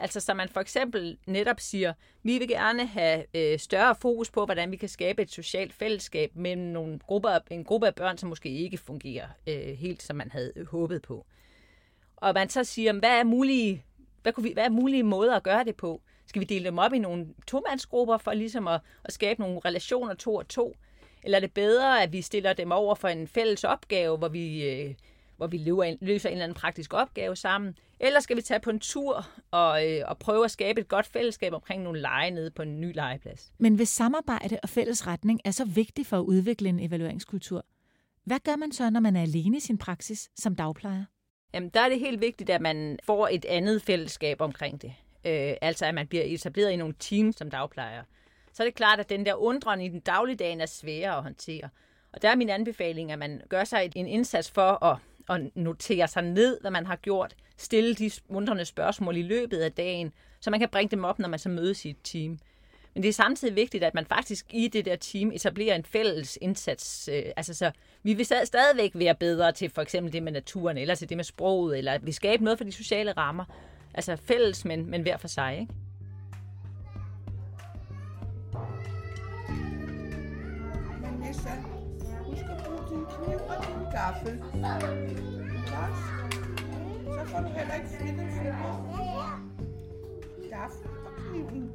Altså 0.00 0.20
så 0.20 0.34
man 0.34 0.48
for 0.48 0.60
eksempel 0.60 1.18
netop 1.26 1.60
siger, 1.60 1.92
vi 2.22 2.38
vil 2.38 2.48
gerne 2.48 2.86
have 2.86 3.24
øh, 3.34 3.58
større 3.58 3.94
fokus 3.94 4.30
på, 4.30 4.44
hvordan 4.44 4.70
vi 4.70 4.76
kan 4.76 4.88
skabe 4.88 5.22
et 5.22 5.30
socialt 5.30 5.72
fællesskab 5.72 6.30
mellem 6.34 6.66
nogle 6.66 6.98
grupper, 6.98 7.38
en 7.50 7.64
gruppe 7.64 7.86
af 7.86 7.94
børn, 7.94 8.18
som 8.18 8.28
måske 8.28 8.48
ikke 8.48 8.78
fungerer 8.78 9.28
øh, 9.46 9.78
helt, 9.78 10.02
som 10.02 10.16
man 10.16 10.30
havde 10.30 10.52
øh, 10.56 10.66
håbet 10.66 11.02
på. 11.02 11.26
Og 12.16 12.34
man 12.34 12.48
så 12.48 12.64
siger, 12.64 12.92
hvad 12.92 13.18
er 13.18 13.24
mulige, 13.24 13.84
hvad, 14.22 14.32
kunne 14.32 14.44
vi, 14.44 14.52
hvad 14.52 14.64
er 14.64 14.68
mulige 14.68 15.02
måder 15.02 15.36
at 15.36 15.42
gøre 15.42 15.64
det 15.64 15.76
på? 15.76 16.02
Skal 16.26 16.40
vi 16.40 16.46
dele 16.46 16.64
dem 16.64 16.78
op 16.78 16.92
i 16.92 16.98
nogle 16.98 17.26
tomandsgrupper 17.46 18.18
for 18.18 18.32
ligesom 18.32 18.68
at, 18.68 18.80
at 19.04 19.12
skabe 19.12 19.40
nogle 19.40 19.60
relationer 19.64 20.14
to 20.14 20.34
og 20.34 20.48
to? 20.48 20.76
Eller 21.22 21.38
er 21.38 21.40
det 21.40 21.54
bedre, 21.54 22.02
at 22.02 22.12
vi 22.12 22.22
stiller 22.22 22.52
dem 22.52 22.72
over 22.72 22.94
for 22.94 23.08
en 23.08 23.28
fælles 23.28 23.64
opgave, 23.64 24.16
hvor 24.16 24.28
vi 24.28 24.70
øh, 24.70 24.94
hvor 25.40 25.46
vi 25.46 25.58
løser 26.00 26.28
en 26.28 26.32
eller 26.32 26.44
anden 26.44 26.54
praktisk 26.54 26.94
opgave 26.94 27.36
sammen. 27.36 27.74
Eller 28.00 28.20
skal 28.20 28.36
vi 28.36 28.42
tage 28.42 28.60
på 28.60 28.70
en 28.70 28.80
tur 28.80 29.26
og, 29.50 29.88
øh, 29.88 30.02
og 30.06 30.18
prøve 30.18 30.44
at 30.44 30.50
skabe 30.50 30.80
et 30.80 30.88
godt 30.88 31.06
fællesskab 31.06 31.52
omkring 31.52 31.82
nogle 31.82 32.00
lege 32.00 32.30
nede 32.30 32.50
på 32.50 32.62
en 32.62 32.80
ny 32.80 32.94
legeplads. 32.94 33.52
Men 33.58 33.74
hvis 33.74 33.88
samarbejde 33.88 34.58
og 34.62 34.68
fælles 34.68 35.06
retning 35.06 35.40
er 35.44 35.50
så 35.50 35.64
vigtigt 35.64 36.08
for 36.08 36.18
at 36.18 36.22
udvikle 36.22 36.68
en 36.68 36.80
evalueringskultur, 36.80 37.66
hvad 38.24 38.38
gør 38.44 38.56
man 38.56 38.72
så, 38.72 38.90
når 38.90 39.00
man 39.00 39.16
er 39.16 39.22
alene 39.22 39.56
i 39.56 39.60
sin 39.60 39.78
praksis 39.78 40.30
som 40.36 40.56
dagplejer? 40.56 41.04
Jamen, 41.54 41.68
der 41.68 41.80
er 41.80 41.88
det 41.88 42.00
helt 42.00 42.20
vigtigt, 42.20 42.50
at 42.50 42.60
man 42.60 42.98
får 43.04 43.28
et 43.28 43.44
andet 43.44 43.82
fællesskab 43.82 44.40
omkring 44.40 44.82
det. 44.82 44.92
Øh, 45.24 45.54
altså, 45.60 45.86
at 45.86 45.94
man 45.94 46.06
bliver 46.06 46.24
etableret 46.26 46.70
i 46.70 46.76
nogle 46.76 46.94
teams 46.98 47.36
som 47.36 47.50
dagplejer. 47.50 48.02
Så 48.52 48.62
er 48.62 48.66
det 48.66 48.74
klart, 48.74 49.00
at 49.00 49.10
den 49.10 49.26
der 49.26 49.34
undren 49.34 49.80
i 49.80 49.88
den 49.88 50.00
dagligdagen 50.00 50.60
er 50.60 50.66
sværere 50.66 51.16
at 51.16 51.22
håndtere. 51.22 51.68
Og 52.12 52.22
der 52.22 52.28
er 52.28 52.36
min 52.36 52.50
anbefaling, 52.50 53.12
at 53.12 53.18
man 53.18 53.42
gør 53.48 53.64
sig 53.64 53.92
en 53.96 54.06
indsats 54.06 54.50
for 54.50 54.84
at 54.84 54.96
at 55.30 55.56
notere 55.56 56.08
sig 56.08 56.22
ned, 56.22 56.60
hvad 56.60 56.70
man 56.70 56.86
har 56.86 56.96
gjort, 56.96 57.34
stille 57.56 57.94
de 57.94 58.10
undrende 58.28 58.64
spørgsmål 58.64 59.16
i 59.16 59.22
løbet 59.22 59.58
af 59.58 59.72
dagen, 59.72 60.12
så 60.40 60.50
man 60.50 60.60
kan 60.60 60.68
bringe 60.68 60.90
dem 60.90 61.04
op, 61.04 61.18
når 61.18 61.28
man 61.28 61.38
så 61.38 61.48
mødes 61.48 61.84
i 61.84 61.90
et 61.90 61.96
team. 62.04 62.38
Men 62.94 63.02
det 63.02 63.08
er 63.08 63.12
samtidig 63.12 63.56
vigtigt, 63.56 63.84
at 63.84 63.94
man 63.94 64.06
faktisk 64.06 64.46
i 64.50 64.68
det 64.68 64.84
der 64.84 64.96
team 64.96 65.32
etablerer 65.32 65.74
en 65.74 65.84
fælles 65.84 66.38
indsats. 66.40 67.08
Øh, 67.12 67.22
altså 67.36 67.54
så 67.54 67.70
vi 68.02 68.14
vil 68.14 68.26
stadigvæk 68.26 68.90
være 68.94 69.14
bedre 69.14 69.52
til 69.52 69.70
for 69.70 69.82
eksempel 69.82 70.12
det 70.12 70.22
med 70.22 70.32
naturen, 70.32 70.78
eller 70.78 70.94
til 70.94 71.08
det 71.08 71.16
med 71.16 71.24
sproget, 71.24 71.78
eller 71.78 71.98
vi 71.98 72.12
skaber 72.12 72.44
noget 72.44 72.58
for 72.58 72.64
de 72.64 72.72
sociale 72.72 73.12
rammer. 73.12 73.44
Altså 73.94 74.16
fælles, 74.16 74.64
men, 74.64 74.90
men 74.90 75.02
hver 75.02 75.16
for 75.16 75.28
sig. 75.28 75.58
Ikke? 75.60 75.72
Gaffel. 83.92 84.38
Godt. 85.70 85.96
Så 87.04 87.26
får 87.26 87.38
du 87.38 87.46
heller 87.46 87.74
ikke 87.74 87.88
fedtet 87.88 88.28
fingre. 88.32 89.40
Gaffel 90.50 90.90
og 91.04 91.12
kniven. 91.18 91.70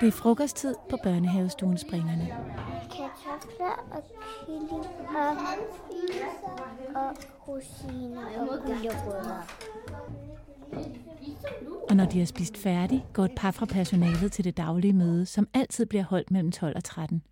Det 0.00 0.08
er 0.08 0.12
frokosttid 0.12 0.74
på 0.90 0.96
børnehavestuen 1.02 1.78
Springerne. 1.78 2.28
Kartofler 2.90 3.84
og 3.90 4.02
kylling 4.46 4.70
og, 4.72 5.36
og 6.94 7.16
rosiner 7.48 8.40
og 8.40 8.58
gulerødder. 8.66 9.42
Og 11.90 11.96
når 11.96 12.04
de 12.04 12.18
har 12.18 12.26
spist 12.26 12.56
færdig, 12.56 13.04
går 13.12 13.24
et 13.24 13.34
par 13.36 13.50
fra 13.50 13.66
personalet 13.66 14.32
til 14.32 14.44
det 14.44 14.56
daglige 14.56 14.92
møde, 14.92 15.26
som 15.26 15.48
altid 15.54 15.86
bliver 15.86 16.04
holdt 16.04 16.30
mellem 16.30 16.52
12 16.52 16.76
og 16.76 16.84
13. 16.84 17.22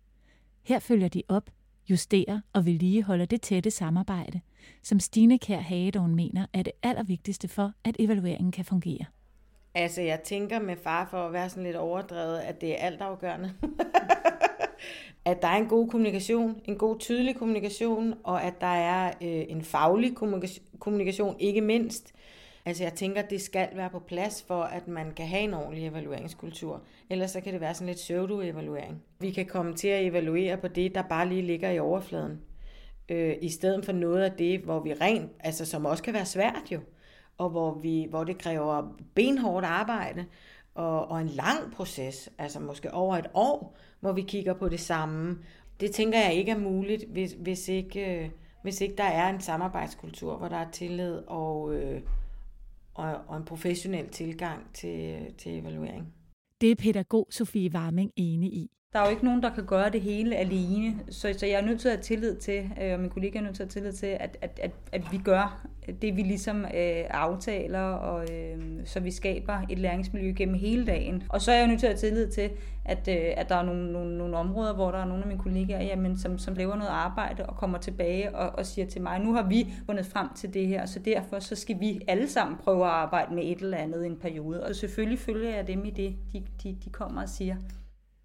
Her 0.63 0.79
følger 0.79 1.07
de 1.07 1.23
op, 1.27 1.49
justerer 1.89 2.39
og 2.53 2.65
vedligeholder 2.65 3.25
det 3.25 3.41
tætte 3.41 3.71
samarbejde, 3.71 4.41
som 4.83 4.99
Stine 4.99 5.39
Kær 5.39 5.59
Hagedorn 5.59 6.15
mener 6.15 6.45
er 6.53 6.63
det 6.63 6.73
allervigtigste 6.83 7.47
for, 7.47 7.71
at 7.83 7.95
evalueringen 7.99 8.51
kan 8.51 8.65
fungere. 8.65 9.05
Altså, 9.75 10.01
jeg 10.01 10.19
tænker 10.19 10.59
med 10.59 10.75
far 10.83 11.07
for 11.11 11.17
at 11.17 11.33
være 11.33 11.49
sådan 11.49 11.63
lidt 11.63 11.75
overdrevet, 11.75 12.39
at 12.39 12.61
det 12.61 12.71
er 12.71 12.85
altafgørende. 12.85 13.53
at 15.25 15.41
der 15.41 15.47
er 15.47 15.57
en 15.57 15.67
god 15.67 15.87
kommunikation, 15.87 16.61
en 16.65 16.77
god 16.77 16.99
tydelig 16.99 17.35
kommunikation, 17.35 18.13
og 18.23 18.43
at 18.43 18.61
der 18.61 18.67
er 18.67 19.07
øh, 19.07 19.45
en 19.49 19.61
faglig 19.61 20.15
kommunikation, 20.79 21.35
ikke 21.39 21.61
mindst. 21.61 22.13
Altså 22.65 22.83
jeg 22.83 22.93
tænker, 22.93 23.21
det 23.21 23.41
skal 23.41 23.69
være 23.75 23.89
på 23.89 23.99
plads 23.99 24.43
for, 24.47 24.63
at 24.63 24.87
man 24.87 25.11
kan 25.11 25.27
have 25.27 25.43
en 25.43 25.53
ordentlig 25.53 25.87
evalueringskultur. 25.87 26.81
Ellers 27.09 27.31
så 27.31 27.41
kan 27.41 27.53
det 27.53 27.61
være 27.61 27.73
sådan 27.73 27.87
lidt 27.87 27.97
pseudo-evaluering. 27.97 29.03
Vi 29.19 29.31
kan 29.31 29.45
komme 29.45 29.73
til 29.73 29.87
at 29.87 30.05
evaluere 30.05 30.57
på 30.57 30.67
det, 30.67 30.95
der 30.95 31.01
bare 31.01 31.29
lige 31.29 31.41
ligger 31.41 31.69
i 31.69 31.79
overfladen. 31.79 32.41
Øh, 33.09 33.35
I 33.41 33.49
stedet 33.49 33.85
for 33.85 33.91
noget 33.91 34.23
af 34.23 34.31
det, 34.31 34.59
hvor 34.59 34.79
vi 34.79 34.93
rent, 34.93 35.31
altså 35.39 35.65
som 35.65 35.85
også 35.85 36.03
kan 36.03 36.13
være 36.13 36.25
svært 36.25 36.71
jo, 36.71 36.79
og 37.37 37.49
hvor, 37.49 37.73
vi, 37.73 38.07
hvor 38.09 38.23
det 38.23 38.37
kræver 38.37 38.97
benhårdt 39.15 39.65
arbejde 39.65 40.25
og, 40.75 41.07
og 41.07 41.21
en 41.21 41.27
lang 41.27 41.73
proces, 41.73 42.29
altså 42.37 42.59
måske 42.59 42.93
over 42.93 43.17
et 43.17 43.27
år, 43.33 43.77
hvor 43.99 44.11
vi 44.11 44.21
kigger 44.21 44.53
på 44.53 44.69
det 44.69 44.79
samme. 44.79 45.39
Det 45.79 45.91
tænker 45.91 46.19
jeg 46.19 46.33
ikke 46.33 46.51
er 46.51 46.59
muligt, 46.59 47.05
hvis, 47.09 47.35
hvis, 47.39 47.69
ikke, 47.69 48.23
øh, 48.23 48.29
hvis 48.61 48.81
ikke 48.81 48.95
der 48.95 49.03
er 49.03 49.29
en 49.29 49.41
samarbejdskultur, 49.41 50.37
hvor 50.37 50.47
der 50.47 50.57
er 50.57 50.71
tillid 50.71 51.21
og, 51.27 51.75
øh, 51.75 52.01
og, 52.93 53.21
og 53.27 53.37
en 53.37 53.45
professionel 53.45 54.09
tilgang 54.09 54.73
til, 54.73 55.33
til 55.37 55.59
evaluering. 55.59 56.13
Det 56.61 56.71
er 56.71 56.75
pædagog 56.75 57.27
Sofie 57.31 57.71
Warming 57.73 58.11
enig 58.15 58.53
i. 58.53 58.71
Der 58.93 58.99
er 58.99 59.05
jo 59.05 59.09
ikke 59.09 59.25
nogen, 59.25 59.43
der 59.43 59.49
kan 59.49 59.65
gøre 59.65 59.89
det 59.89 60.01
hele 60.01 60.35
alene, 60.35 60.95
så, 61.09 61.33
så 61.37 61.45
jeg 61.45 61.55
er 61.55 61.65
nødt 61.65 61.79
til 61.79 61.87
at 61.87 61.95
have 61.95 62.03
tillid 62.03 62.35
til, 62.35 62.69
øh, 62.81 62.93
og 62.93 62.99
min 62.99 63.09
kollega 63.09 63.39
er 63.39 63.43
nødt 63.43 63.55
til 63.55 63.63
at 63.63 63.73
have 63.73 63.81
tillid 63.81 63.93
til, 63.93 64.07
at, 64.07 64.37
at, 64.41 64.59
at, 64.63 64.71
at 64.91 65.11
vi 65.11 65.17
gør 65.17 65.67
det, 66.01 66.15
vi 66.15 66.21
ligesom 66.21 66.65
øh, 66.65 67.03
aftaler, 67.09 67.79
og 67.81 68.27
øh, 68.33 68.57
så 68.85 68.99
vi 68.99 69.11
skaber 69.11 69.61
et 69.69 69.79
læringsmiljø 69.79 70.33
gennem 70.37 70.55
hele 70.55 70.85
dagen. 70.85 71.23
Og 71.29 71.41
så 71.41 71.51
er 71.51 71.55
jeg 71.55 71.67
nødt 71.67 71.79
til 71.79 71.87
at 71.87 71.93
have 71.93 71.99
tillid 71.99 72.31
til, 72.31 72.49
at, 72.85 73.07
øh, 73.07 73.31
at 73.37 73.49
der 73.49 73.55
er 73.55 73.63
nogle, 73.63 73.91
nogle, 73.91 74.17
nogle 74.17 74.37
områder, 74.37 74.73
hvor 74.73 74.91
der 74.91 74.97
er 74.97 75.05
nogle 75.05 75.21
af 75.21 75.27
mine 75.27 75.39
kollegaer, 75.39 75.83
jamen, 75.83 76.17
som, 76.17 76.37
som 76.37 76.53
laver 76.53 76.75
noget 76.75 76.91
arbejde 76.91 77.45
og 77.45 77.55
kommer 77.55 77.77
tilbage 77.77 78.35
og, 78.35 78.49
og 78.57 78.65
siger 78.65 78.87
til 78.87 79.01
mig, 79.01 79.19
nu 79.19 79.33
har 79.33 79.47
vi 79.47 79.73
vundet 79.87 80.05
frem 80.05 80.27
til 80.35 80.53
det 80.53 80.67
her, 80.67 80.85
så 80.85 80.99
derfor 80.99 81.39
så 81.39 81.55
skal 81.55 81.79
vi 81.79 82.01
alle 82.07 82.29
sammen 82.29 82.57
prøve 82.57 82.85
at 82.85 82.91
arbejde 82.91 83.35
med 83.35 83.43
et 83.45 83.59
eller 83.59 83.77
andet 83.77 84.03
i 84.03 84.07
en 84.07 84.17
periode. 84.17 84.63
Og 84.63 84.75
selvfølgelig 84.75 85.19
følger 85.19 85.55
jeg 85.55 85.67
dem 85.67 85.85
i 85.85 85.89
det, 85.89 86.15
de, 86.33 86.43
de, 86.63 86.77
de 86.85 86.89
kommer 86.89 87.21
og 87.21 87.29
siger. 87.29 87.55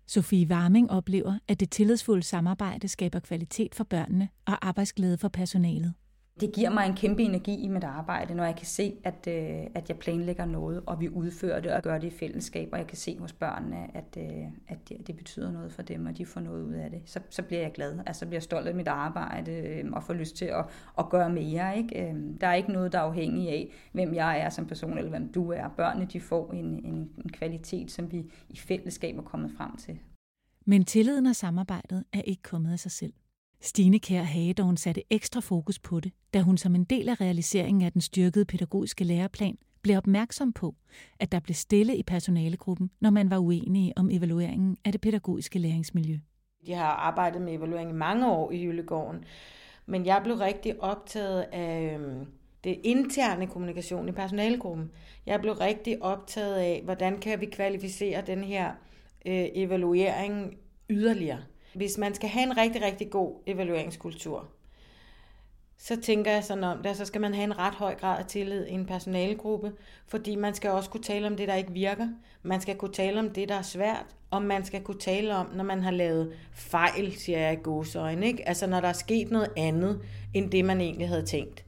Sofie 0.08 0.46
Warming 0.46 0.90
oplever, 0.90 1.38
at 1.48 1.60
det 1.60 1.70
tillidsfulde 1.70 2.22
samarbejde 2.22 2.88
skaber 2.88 3.18
kvalitet 3.18 3.74
for 3.74 3.84
børnene 3.84 4.28
og 4.46 4.66
arbejdsglæde 4.66 5.18
for 5.18 5.28
personalet. 5.28 5.94
Det 6.40 6.52
giver 6.52 6.70
mig 6.70 6.86
en 6.86 6.94
kæmpe 6.94 7.22
energi 7.22 7.62
i 7.64 7.68
mit 7.68 7.84
arbejde, 7.84 8.34
når 8.34 8.44
jeg 8.44 8.56
kan 8.56 8.66
se, 8.66 8.94
at, 9.04 9.28
øh, 9.28 9.66
at 9.74 9.88
jeg 9.88 9.98
planlægger 9.98 10.44
noget, 10.44 10.82
og 10.86 11.00
vi 11.00 11.08
udfører 11.08 11.60
det 11.60 11.72
og 11.72 11.82
gør 11.82 11.98
det 11.98 12.06
i 12.06 12.10
fællesskab, 12.10 12.68
og 12.72 12.78
jeg 12.78 12.86
kan 12.86 12.96
se 12.96 13.18
hos 13.18 13.32
børnene, 13.32 13.96
at, 13.96 14.16
øh, 14.18 14.44
at 14.68 14.88
det, 14.88 15.06
det 15.06 15.16
betyder 15.16 15.52
noget 15.52 15.72
for 15.72 15.82
dem, 15.82 16.06
og 16.06 16.18
de 16.18 16.26
får 16.26 16.40
noget 16.40 16.62
ud 16.62 16.72
af 16.72 16.90
det. 16.90 17.02
Så, 17.04 17.20
så 17.30 17.42
bliver 17.42 17.62
jeg 17.62 17.72
glad. 17.72 17.98
Altså 18.06 18.26
bliver 18.26 18.40
stolt 18.40 18.68
af 18.68 18.74
mit 18.74 18.88
arbejde 18.88 19.52
øh, 19.52 19.84
og 19.92 20.02
får 20.02 20.14
lyst 20.14 20.36
til 20.36 20.44
at, 20.44 20.64
at 20.98 21.08
gøre 21.08 21.30
mere. 21.30 21.76
Ikke? 21.76 22.08
Øhm, 22.08 22.38
der 22.38 22.46
er 22.46 22.54
ikke 22.54 22.72
noget, 22.72 22.92
der 22.92 22.98
er 22.98 23.02
afhængig 23.02 23.48
af, 23.48 23.72
hvem 23.92 24.14
jeg 24.14 24.40
er 24.40 24.50
som 24.50 24.66
person, 24.66 24.98
eller 24.98 25.10
hvem 25.10 25.32
du 25.32 25.52
er. 25.52 25.68
Børnene 25.68 26.06
de 26.12 26.20
får 26.20 26.52
en, 26.52 26.84
en, 26.84 27.10
en 27.24 27.30
kvalitet, 27.32 27.90
som 27.90 28.12
vi 28.12 28.30
i 28.48 28.56
fællesskab 28.56 29.18
er 29.18 29.22
kommet 29.22 29.50
frem 29.56 29.76
til. 29.76 29.98
Men 30.66 30.84
tilliden 30.84 31.26
og 31.26 31.36
samarbejdet 31.36 32.04
er 32.12 32.22
ikke 32.22 32.42
kommet 32.42 32.72
af 32.72 32.78
sig 32.78 32.90
selv. 32.90 33.12
Stine 33.60 33.98
Kær 33.98 34.22
Hagedorn 34.22 34.76
satte 34.76 35.02
ekstra 35.10 35.40
fokus 35.40 35.78
på 35.78 36.00
det, 36.00 36.12
da 36.34 36.40
hun 36.40 36.56
som 36.56 36.74
en 36.74 36.84
del 36.84 37.08
af 37.08 37.20
realiseringen 37.20 37.82
af 37.82 37.92
den 37.92 38.00
styrkede 38.00 38.44
pædagogiske 38.44 39.04
læreplan 39.04 39.58
blev 39.82 39.96
opmærksom 39.96 40.52
på, 40.52 40.74
at 41.20 41.32
der 41.32 41.40
blev 41.40 41.54
stille 41.54 41.96
i 41.96 42.02
personalegruppen, 42.02 42.90
når 43.00 43.10
man 43.10 43.30
var 43.30 43.38
uenige 43.38 43.92
om 43.96 44.10
evalueringen 44.10 44.76
af 44.84 44.92
det 44.92 45.00
pædagogiske 45.00 45.58
læringsmiljø. 45.58 46.18
Jeg 46.66 46.78
har 46.78 46.92
arbejdet 46.92 47.42
med 47.42 47.54
evaluering 47.54 47.90
i 47.90 47.94
mange 47.94 48.30
år 48.30 48.50
i 48.50 48.64
Jyllegården, 48.64 49.24
men 49.86 50.06
jeg 50.06 50.20
blev 50.24 50.36
rigtig 50.36 50.82
optaget 50.82 51.40
af 51.52 51.94
øhm, 51.94 52.26
det 52.64 52.80
interne 52.84 53.46
kommunikation 53.46 54.08
i 54.08 54.12
personalegruppen. 54.12 54.90
Jeg 55.26 55.40
blev 55.40 55.52
rigtig 55.52 56.02
optaget 56.02 56.54
af, 56.54 56.80
hvordan 56.84 57.20
kan 57.20 57.40
vi 57.40 57.46
kvalificere 57.46 58.22
den 58.26 58.44
her 58.44 58.68
øh, 59.26 59.46
evaluering 59.54 60.56
yderligere. 60.90 61.42
Hvis 61.74 61.98
man 61.98 62.14
skal 62.14 62.28
have 62.28 62.42
en 62.42 62.56
rigtig, 62.56 62.82
rigtig 62.82 63.10
god 63.10 63.34
evalueringskultur, 63.46 64.48
så 65.78 66.00
tænker 66.00 66.32
jeg 66.32 66.44
sådan 66.44 66.64
om 66.64 66.82
det, 66.82 66.96
så 66.96 67.04
skal 67.04 67.20
man 67.20 67.34
have 67.34 67.44
en 67.44 67.58
ret 67.58 67.74
høj 67.74 67.94
grad 67.94 68.18
af 68.18 68.26
tillid 68.26 68.66
i 68.66 68.72
en 68.72 68.86
personalegruppe, 68.86 69.72
fordi 70.06 70.36
man 70.36 70.54
skal 70.54 70.70
også 70.70 70.90
kunne 70.90 71.02
tale 71.02 71.26
om 71.26 71.36
det, 71.36 71.48
der 71.48 71.54
ikke 71.54 71.72
virker. 71.72 72.08
Man 72.42 72.60
skal 72.60 72.76
kunne 72.76 72.92
tale 72.92 73.20
om 73.20 73.30
det, 73.30 73.48
der 73.48 73.54
er 73.54 73.62
svært, 73.62 74.06
og 74.30 74.42
man 74.42 74.64
skal 74.64 74.82
kunne 74.82 74.98
tale 74.98 75.34
om, 75.36 75.50
når 75.54 75.64
man 75.64 75.82
har 75.82 75.90
lavet 75.90 76.32
fejl, 76.52 77.12
siger 77.16 77.38
jeg 77.38 77.52
i 77.52 77.62
godsøjne, 77.62 78.26
ikke? 78.26 78.48
Altså 78.48 78.66
når 78.66 78.80
der 78.80 78.88
er 78.88 78.92
sket 78.92 79.30
noget 79.30 79.50
andet, 79.56 80.00
end 80.34 80.50
det 80.50 80.64
man 80.64 80.80
egentlig 80.80 81.08
havde 81.08 81.26
tænkt. 81.26 81.64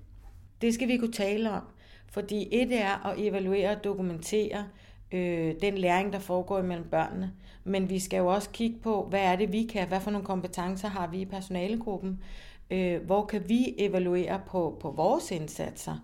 Det 0.61 0.75
skal 0.75 0.89
vi 0.89 0.97
kunne 0.97 1.13
tale 1.13 1.51
om, 1.51 1.63
fordi 2.11 2.49
et 2.53 2.73
er 2.73 3.07
at 3.07 3.15
evaluere 3.19 3.71
og 3.71 3.85
dokumentere 3.85 4.67
øh, 5.13 5.55
den 5.63 5.79
læring, 5.79 6.13
der 6.13 6.19
foregår 6.19 6.59
imellem 6.59 6.89
børnene, 6.91 7.33
men 7.65 7.91
vi 7.91 7.99
skal 7.99 8.19
jo 8.19 8.27
også 8.27 8.51
kigge 8.51 8.79
på, 8.79 9.07
hvad 9.11 9.21
er 9.21 9.37
det, 9.37 9.53
vi 9.53 9.63
kan, 9.63 9.89
hvad 9.89 10.01
for 10.01 10.11
nogle 10.11 10.27
kompetencer 10.27 10.89
har 10.89 11.07
vi 11.07 11.21
i 11.21 11.25
personalegruppen, 11.25 12.21
øh, 12.71 13.03
hvor 13.03 13.27
kan 13.27 13.49
vi 13.49 13.75
evaluere 13.79 14.41
på, 14.47 14.79
på 14.81 14.91
vores 14.91 15.31
indsatser, 15.31 15.97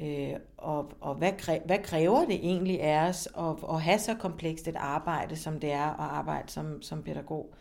øh, 0.00 0.32
og, 0.56 0.92
og 1.00 1.14
hvad, 1.14 1.32
kræ, 1.38 1.58
hvad 1.64 1.78
kræver 1.78 2.24
det 2.24 2.34
egentlig 2.34 2.82
af 2.82 3.08
os 3.08 3.28
at, 3.38 3.56
at 3.70 3.82
have 3.82 3.98
så 3.98 4.14
komplekst 4.14 4.68
et 4.68 4.76
arbejde, 4.76 5.36
som 5.36 5.60
det 5.60 5.72
er 5.72 5.88
at 5.88 6.10
arbejde 6.10 6.52
som, 6.52 6.82
som 6.82 7.02
pædagog. 7.02 7.54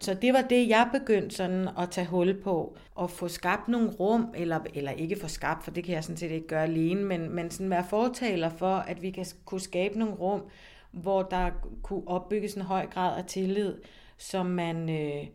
Så 0.00 0.14
det 0.14 0.32
var 0.32 0.42
det, 0.42 0.68
jeg 0.68 0.88
begyndte 0.92 1.36
sådan 1.36 1.68
at 1.78 1.90
tage 1.90 2.06
hul 2.06 2.40
på, 2.42 2.76
og 2.94 3.10
få 3.10 3.28
skabt 3.28 3.68
nogle 3.68 3.90
rum, 3.90 4.34
eller, 4.36 4.60
eller 4.74 4.90
ikke 4.90 5.20
få 5.20 5.28
skabt, 5.28 5.64
for 5.64 5.70
det 5.70 5.84
kan 5.84 5.94
jeg 5.94 6.04
sådan 6.04 6.16
set 6.16 6.30
ikke 6.30 6.46
gøre 6.46 6.62
alene, 6.62 7.04
men, 7.04 7.34
men 7.34 7.50
sådan 7.50 7.70
være 7.70 7.84
fortaler 7.90 8.50
for, 8.50 8.74
at 8.74 9.02
vi 9.02 9.10
kan 9.10 9.26
kunne 9.44 9.60
skabe 9.60 9.98
nogle 9.98 10.14
rum, 10.14 10.42
hvor 10.90 11.22
der 11.22 11.50
kunne 11.82 12.08
opbygges 12.08 12.54
en 12.54 12.62
høj 12.62 12.86
grad 12.86 13.18
af 13.18 13.24
tillid, 13.24 13.74
som 14.18 14.46
man 14.46 14.90
øh, 14.90 15.26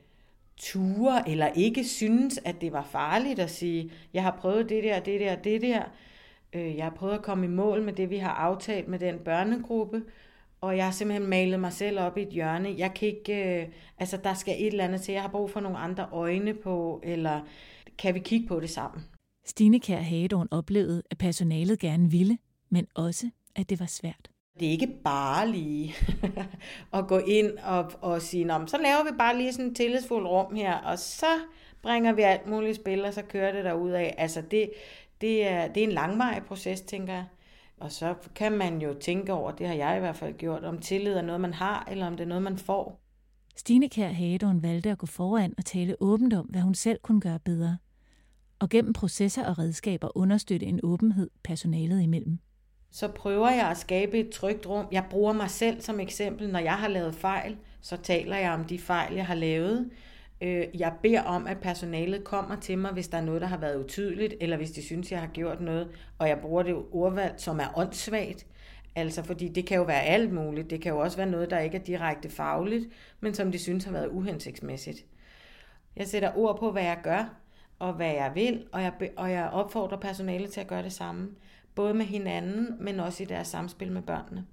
ture 0.58 1.30
eller 1.30 1.48
ikke 1.56 1.84
synes, 1.84 2.40
at 2.46 2.62
det 2.62 2.74
var 2.74 2.88
farligt 2.92 3.40
at 3.40 3.50
sige, 3.50 3.92
jeg 4.14 4.24
har 4.24 4.38
prøvet 4.42 4.70
det 4.70 4.84
der, 4.84 5.00
det 5.00 5.20
der, 5.20 5.36
det 5.36 5.62
der. 5.62 5.84
Øh, 6.54 6.76
jeg 6.78 6.86
har 6.86 6.92
prøvet 6.92 7.14
at 7.14 7.22
komme 7.22 7.46
i 7.46 7.50
mål 7.50 7.82
med 7.84 7.94
det, 7.94 8.10
vi 8.10 8.18
har 8.18 8.32
aftalt 8.32 8.88
med 8.88 9.00
den 9.00 9.20
børnegruppe, 9.20 10.04
og 10.66 10.78
jeg 10.78 10.86
har 10.86 10.92
simpelthen 10.92 11.30
malet 11.30 11.60
mig 11.60 11.74
selv 11.74 12.00
op 12.00 12.18
i 12.18 12.22
et 12.22 12.30
hjørne. 12.30 12.76
Jeg 12.78 12.94
kan 12.94 13.08
ikke, 13.08 13.62
øh, 13.62 13.68
altså 13.98 14.18
der 14.18 14.34
skal 14.34 14.56
et 14.60 14.68
eller 14.68 14.84
andet 14.84 15.02
til, 15.02 15.12
jeg 15.12 15.22
har 15.22 15.30
brug 15.30 15.50
for 15.50 15.60
nogle 15.60 15.78
andre 15.78 16.08
øjne 16.12 16.54
på, 16.54 17.02
eller 17.04 17.42
kan 17.98 18.14
vi 18.14 18.20
kigge 18.20 18.48
på 18.48 18.60
det 18.60 18.70
sammen? 18.70 19.04
Stine 19.46 19.80
Kær 19.80 19.98
Hagedorn 19.98 20.48
oplevede, 20.52 21.04
at 21.12 21.18
personalet 21.18 21.80
gerne 21.80 22.12
ville, 22.12 22.38
men 22.70 22.88
også, 22.96 23.30
at 23.56 23.70
det 23.70 23.80
var 23.80 23.86
svært. 23.86 24.30
Det 24.60 24.68
er 24.68 24.72
ikke 24.72 24.94
bare 25.04 25.52
lige 25.52 25.96
at 26.98 27.08
gå 27.08 27.18
ind 27.18 27.58
og, 27.58 27.92
og 28.02 28.22
sige, 28.22 28.50
så 28.68 28.78
laver 28.78 29.12
vi 29.12 29.18
bare 29.18 29.38
lige 29.38 29.54
sådan 29.54 29.72
et 29.72 29.76
tillidsfuldt 29.76 30.28
rum 30.28 30.56
her, 30.56 30.74
og 30.74 31.00
så 31.00 31.40
bringer 31.82 32.14
vi 32.14 32.22
alt 32.22 32.48
muligt 32.48 32.76
spil, 32.76 33.06
og 33.06 33.14
så 33.14 33.22
kører 33.22 33.52
det 33.52 33.66
derud 33.66 33.92
af. 33.92 34.16
Altså 34.18 34.42
det, 34.52 34.72
det, 35.22 35.48
er, 35.48 35.68
det 35.68 35.84
er 35.84 35.88
en 35.88 35.94
langvarig 35.94 36.44
proces, 36.44 36.82
tænker 36.82 37.14
jeg. 37.14 37.26
Og 37.78 37.92
så 37.92 38.16
kan 38.36 38.52
man 38.52 38.82
jo 38.82 38.94
tænke 39.02 39.34
over, 39.34 39.52
det 39.52 39.68
har 39.68 39.74
jeg 39.74 39.98
i 39.98 40.00
hvert 40.00 40.16
fald 40.16 40.38
gjort, 40.38 40.64
om 40.64 40.80
tillid 40.80 41.14
er 41.14 41.22
noget, 41.22 41.42
man 41.42 41.54
har, 41.54 41.88
eller 41.92 42.08
om 42.08 42.18
det 42.18 42.24
er 42.24 42.28
noget, 42.28 42.44
man 42.44 42.58
får. 42.58 43.02
Stine 43.56 43.90
Kær 43.90 44.08
Hagedorn 44.08 44.64
valgte 44.64 44.92
at 44.92 44.98
gå 44.98 45.06
foran 45.06 45.54
og 45.58 45.66
tale 45.66 45.96
åbent 46.00 46.34
om, 46.34 46.46
hvad 46.46 46.62
hun 46.62 46.76
selv 46.76 47.00
kunne 47.04 47.22
gøre 47.22 47.40
bedre. 47.40 47.78
Og 48.60 48.70
gennem 48.70 48.94
processer 48.94 49.46
og 49.48 49.60
redskaber 49.60 50.18
understøtte 50.18 50.66
en 50.66 50.80
åbenhed 50.84 51.30
personalet 51.44 52.02
imellem 52.02 52.40
så 52.96 53.08
prøver 53.08 53.50
jeg 53.50 53.70
at 53.70 53.78
skabe 53.78 54.20
et 54.20 54.30
trygt 54.30 54.68
rum. 54.68 54.86
Jeg 54.92 55.06
bruger 55.10 55.34
mig 55.34 55.50
selv 55.50 55.82
som 55.82 56.00
eksempel. 56.00 56.50
Når 56.50 56.60
jeg 56.60 56.74
har 56.74 56.88
lavet 56.88 57.16
fejl, 57.16 57.58
så 57.82 57.98
taler 57.98 58.38
jeg 58.38 58.52
om 58.52 58.64
de 58.64 58.80
fejl, 58.80 59.16
jeg 59.16 59.26
har 59.26 59.36
lavet. 59.36 59.90
Øh, 60.46 60.80
jeg 60.80 60.94
beder 61.04 61.22
om, 61.22 61.48
at 61.48 61.60
personalet 61.60 62.24
kommer 62.24 62.56
til 62.56 62.78
mig, 62.78 62.92
hvis 62.92 63.08
der 63.08 63.18
er 63.18 63.22
noget, 63.22 63.42
der 63.42 63.48
har 63.48 63.58
været 63.58 63.84
utydeligt, 63.84 64.34
eller 64.42 64.58
hvis 64.58 64.72
de 64.72 64.84
synes, 64.84 65.12
jeg 65.12 65.20
har 65.20 65.28
gjort 65.28 65.62
noget, 65.62 65.88
og 66.18 66.28
jeg 66.30 66.40
bruger 66.40 66.64
det 66.64 66.76
ordvalg, 66.92 67.34
som 67.38 67.60
er 67.60 67.78
åndssvagt. 67.78 68.48
Altså, 68.96 69.24
fordi 69.24 69.48
det 69.48 69.66
kan 69.66 69.78
jo 69.78 69.84
være 69.84 70.02
alt 70.02 70.34
muligt. 70.34 70.70
Det 70.70 70.82
kan 70.82 70.92
jo 70.92 71.00
også 71.00 71.18
være 71.18 71.30
noget, 71.30 71.50
der 71.50 71.60
ikke 71.60 71.78
er 71.78 71.84
direkte 71.84 72.30
fagligt, 72.30 72.86
men 73.20 73.34
som 73.34 73.52
de 73.52 73.60
synes 73.60 73.84
har 73.84 73.92
været 73.92 74.08
uhensigtsmæssigt. 74.08 75.06
Jeg 75.96 76.08
sætter 76.08 76.38
ord 76.38 76.60
på, 76.60 76.72
hvad 76.72 76.84
jeg 76.84 77.00
gør, 77.04 77.36
og 77.80 77.94
hvad 77.94 78.12
jeg 78.12 78.32
vil, 78.36 78.68
og 78.72 78.82
jeg, 78.82 78.94
og 79.18 79.32
jeg 79.32 79.50
opfordrer 79.50 79.98
personalet 79.98 80.50
til 80.50 80.62
at 80.62 80.68
gøre 80.68 80.84
det 80.84 80.94
samme 80.94 81.30
både 81.76 81.94
med 81.94 82.06
hinanden, 82.06 82.78
men 82.80 83.00
også 83.00 83.24
i 83.24 83.26
deres 83.26 83.48
samspil 83.48 83.92
med 83.92 84.02
børnene. 84.02 84.46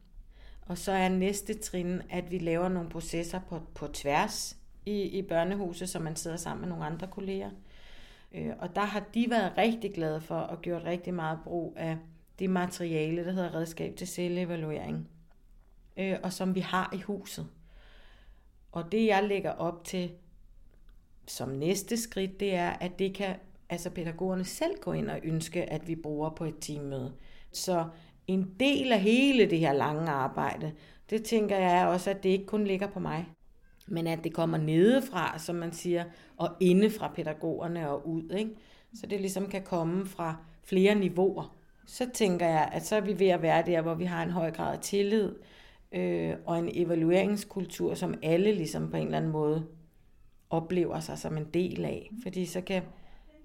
Og 0.67 0.79
så 0.79 0.93
er 0.93 1.09
næste 1.09 1.55
trin, 1.55 2.03
at 2.11 2.31
vi 2.31 2.39
laver 2.39 2.69
nogle 2.69 2.91
processer 2.91 3.41
på, 3.49 3.61
på 3.75 3.87
tværs 3.87 4.62
i, 4.87 5.03
i 5.03 5.23
børnehuset, 5.23 5.89
som 5.89 6.03
man 6.03 6.17
sidder 6.17 6.37
sammen 6.37 6.61
med 6.61 6.69
nogle 6.69 6.85
andre 6.85 7.07
kolleger. 7.07 7.51
Øh, 8.35 8.53
og 8.59 8.75
der 8.75 8.85
har 8.85 9.03
de 9.15 9.31
været 9.31 9.53
rigtig 9.59 9.95
glade 9.95 10.21
for 10.21 10.39
og 10.39 10.63
gjort 10.63 10.85
rigtig 10.85 11.15
meget 11.15 11.39
brug 11.45 11.75
af 11.77 11.99
det 12.39 12.51
materiale, 12.51 13.25
der 13.25 13.33
hedder 13.33 13.55
redskab 13.55 13.97
til 13.97 14.07
selvevaluering, 14.07 15.09
øh, 15.97 16.17
og 16.23 16.33
som 16.33 16.55
vi 16.55 16.61
har 16.61 16.91
i 16.95 17.01
huset. 17.01 17.47
Og 18.73 18.93
det 18.93 19.07
jeg 19.07 19.25
lægger 19.25 19.51
op 19.51 19.85
til 19.85 20.11
som 21.27 21.49
næste 21.49 21.97
skridt, 21.97 22.41
det 22.41 22.55
er, 22.55 22.71
at 22.71 22.99
det 22.99 23.15
kan 23.15 23.37
altså 23.69 23.91
pædagogerne 23.91 24.45
selv 24.45 24.75
gå 24.81 24.93
ind 24.93 25.11
og 25.11 25.21
ønske, 25.23 25.73
at 25.73 25.89
vi 25.89 25.97
bruger 25.97 26.31
på 26.31 26.45
et 26.45 26.55
teammøde. 26.61 27.13
Så 27.53 27.89
en 28.27 28.55
del 28.61 28.93
af 28.93 29.01
hele 29.01 29.51
det 29.51 29.59
her 29.59 29.73
lange 29.73 30.11
arbejde, 30.11 30.73
det 31.11 31.25
tænker 31.25 31.59
jeg 31.59 31.87
også, 31.87 32.11
at 32.11 32.23
det 32.23 32.29
ikke 32.29 32.47
kun 32.47 32.65
ligger 32.65 32.87
på 32.87 33.01
mig, 33.01 33.27
men 33.89 34.07
at 34.07 34.25
det 34.25 34.35
kommer 34.35 34.59
nedefra, 34.59 35.39
som 35.39 35.57
man 35.57 35.73
siger, 35.73 36.05
og 36.37 36.51
inde 36.61 36.91
fra 36.91 37.13
pædagogerne 37.15 37.91
og 37.91 38.09
ud. 38.09 38.31
Ikke? 38.39 38.51
Så 38.95 39.07
det 39.07 39.21
ligesom 39.21 39.49
kan 39.49 39.63
komme 39.63 40.07
fra 40.07 40.37
flere 40.65 40.95
niveauer. 40.95 41.57
Så 41.87 42.07
tænker 42.15 42.47
jeg, 42.47 42.69
at 42.73 42.87
så 42.87 42.97
er 42.97 43.01
vi 43.01 43.19
ved 43.19 43.29
at 43.29 43.43
være 43.43 43.67
der, 43.67 43.83
hvor 43.83 43.95
vi 43.95 44.05
har 44.05 44.23
en 44.23 44.31
høj 44.31 44.51
grad 44.51 44.73
af 44.73 44.81
tillid, 44.81 45.33
øh, 45.93 46.35
og 46.47 46.59
en 46.59 46.71
evalueringskultur, 46.73 47.95
som 47.95 48.15
alle 48.23 48.53
ligesom 48.53 48.91
på 48.91 48.97
en 48.97 49.05
eller 49.05 49.19
anden 49.19 49.33
måde 49.33 49.67
oplever 50.51 51.01
sig 51.01 51.19
som 51.19 51.37
en 51.37 51.47
del 51.55 51.85
af. 51.85 52.11
Fordi 52.23 52.47
så 52.47 52.61
kan 52.61 52.83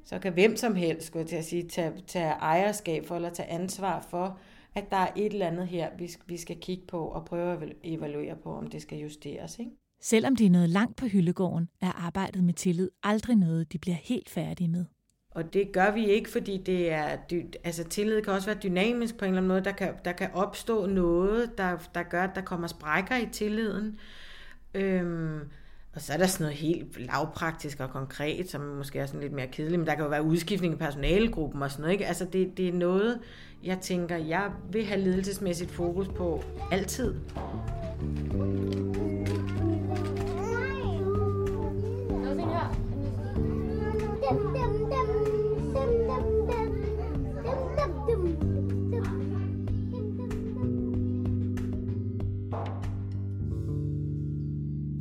så 0.07 0.19
kan 0.19 0.33
hvem 0.33 0.55
som 0.55 0.75
helst, 0.75 1.07
skulle 1.07 1.21
jeg 1.21 1.29
til 1.29 1.35
at 1.35 1.45
sige, 1.45 1.67
tage, 1.67 1.93
tage 2.07 2.29
ejerskab 2.31 3.05
for, 3.05 3.15
eller 3.15 3.29
tage 3.29 3.49
ansvar 3.49 4.01
for, 4.09 4.39
at 4.75 4.91
der 4.91 4.97
er 4.97 5.11
et 5.15 5.33
eller 5.33 5.47
andet 5.47 5.67
her, 5.67 5.89
vi, 5.97 6.09
vi 6.25 6.37
skal 6.37 6.59
kigge 6.59 6.85
på 6.87 7.07
og 7.07 7.25
prøve 7.25 7.53
at 7.53 7.73
evaluere 7.83 8.35
på, 8.35 8.55
om 8.55 8.67
det 8.67 8.81
skal 8.81 8.97
justeres. 8.97 9.59
Ikke? 9.59 9.71
Selvom 10.01 10.35
de 10.35 10.45
er 10.45 10.49
nået 10.49 10.69
langt 10.69 10.95
på 10.95 11.05
hyldegården, 11.05 11.69
er 11.81 11.91
arbejdet 11.91 12.43
med 12.43 12.53
tillid 12.53 12.89
aldrig 13.03 13.35
noget, 13.35 13.73
de 13.73 13.77
bliver 13.77 13.97
helt 14.03 14.29
færdige 14.29 14.67
med. 14.67 14.85
Og 15.31 15.53
det 15.53 15.71
gør 15.73 15.91
vi 15.91 16.05
ikke, 16.05 16.29
fordi 16.29 16.57
det 16.57 16.91
er, 16.91 17.17
altså 17.63 17.83
tillid 17.83 18.21
kan 18.21 18.33
også 18.33 18.47
være 18.47 18.59
dynamisk 18.63 19.17
på 19.17 19.25
en 19.25 19.29
eller 19.29 19.37
anden 19.37 19.47
måde. 19.47 19.63
Der 19.63 19.71
kan, 19.71 19.93
der 20.05 20.11
kan 20.11 20.29
opstå 20.33 20.85
noget, 20.85 21.57
der, 21.57 21.77
der 21.95 22.03
gør, 22.03 22.23
at 22.23 22.35
der 22.35 22.41
kommer 22.41 22.67
sprækker 22.67 23.17
i 23.17 23.27
tilliden. 23.31 23.99
Øhm, 24.73 25.39
og 25.95 26.01
så 26.01 26.13
er 26.13 26.17
der 26.17 26.27
sådan 26.27 26.43
noget 26.43 26.57
helt 26.57 27.05
lavpraktisk 27.05 27.79
og 27.79 27.89
konkret, 27.89 28.49
som 28.49 28.61
måske 28.61 28.99
er 28.99 29.05
sådan 29.05 29.21
lidt 29.21 29.33
mere 29.33 29.47
kedeligt, 29.47 29.79
men 29.79 29.87
der 29.87 29.95
kan 29.95 30.03
jo 30.03 30.09
være 30.09 30.23
udskiftning 30.23 30.73
i 30.73 30.77
personalegruppen 30.77 31.61
og 31.61 31.71
sådan 31.71 31.81
noget. 31.81 31.93
Ikke? 31.93 32.05
Altså 32.05 32.25
det, 32.25 32.57
det 32.57 32.67
er 32.67 32.73
noget, 32.73 33.19
jeg 33.63 33.79
tænker, 33.79 34.17
jeg 34.17 34.51
vil 34.71 34.85
have 34.85 35.01
ledelsesmæssigt 35.01 35.71
fokus 35.71 36.07
på 36.07 36.43
altid. 36.71 37.15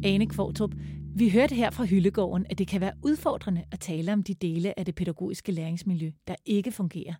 Ane 0.04 0.26
Kvartrup, 0.26 0.74
vi 1.14 1.30
hørte 1.30 1.54
her 1.54 1.70
fra 1.70 1.84
Hyllegården, 1.84 2.46
at 2.50 2.58
det 2.58 2.68
kan 2.68 2.80
være 2.80 2.92
udfordrende 3.02 3.64
at 3.72 3.80
tale 3.80 4.12
om 4.12 4.22
de 4.22 4.34
dele 4.34 4.78
af 4.78 4.84
det 4.84 4.94
pædagogiske 4.94 5.52
læringsmiljø, 5.52 6.10
der 6.26 6.34
ikke 6.46 6.72
fungerer. 6.72 7.14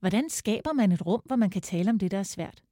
Hvordan 0.00 0.30
skaber 0.30 0.72
man 0.72 0.92
et 0.92 1.06
rum, 1.06 1.22
hvor 1.24 1.36
man 1.36 1.50
kan 1.50 1.62
tale 1.62 1.90
om 1.90 1.98
det, 1.98 2.10
der 2.10 2.18
er 2.18 2.22
svært? 2.22 2.62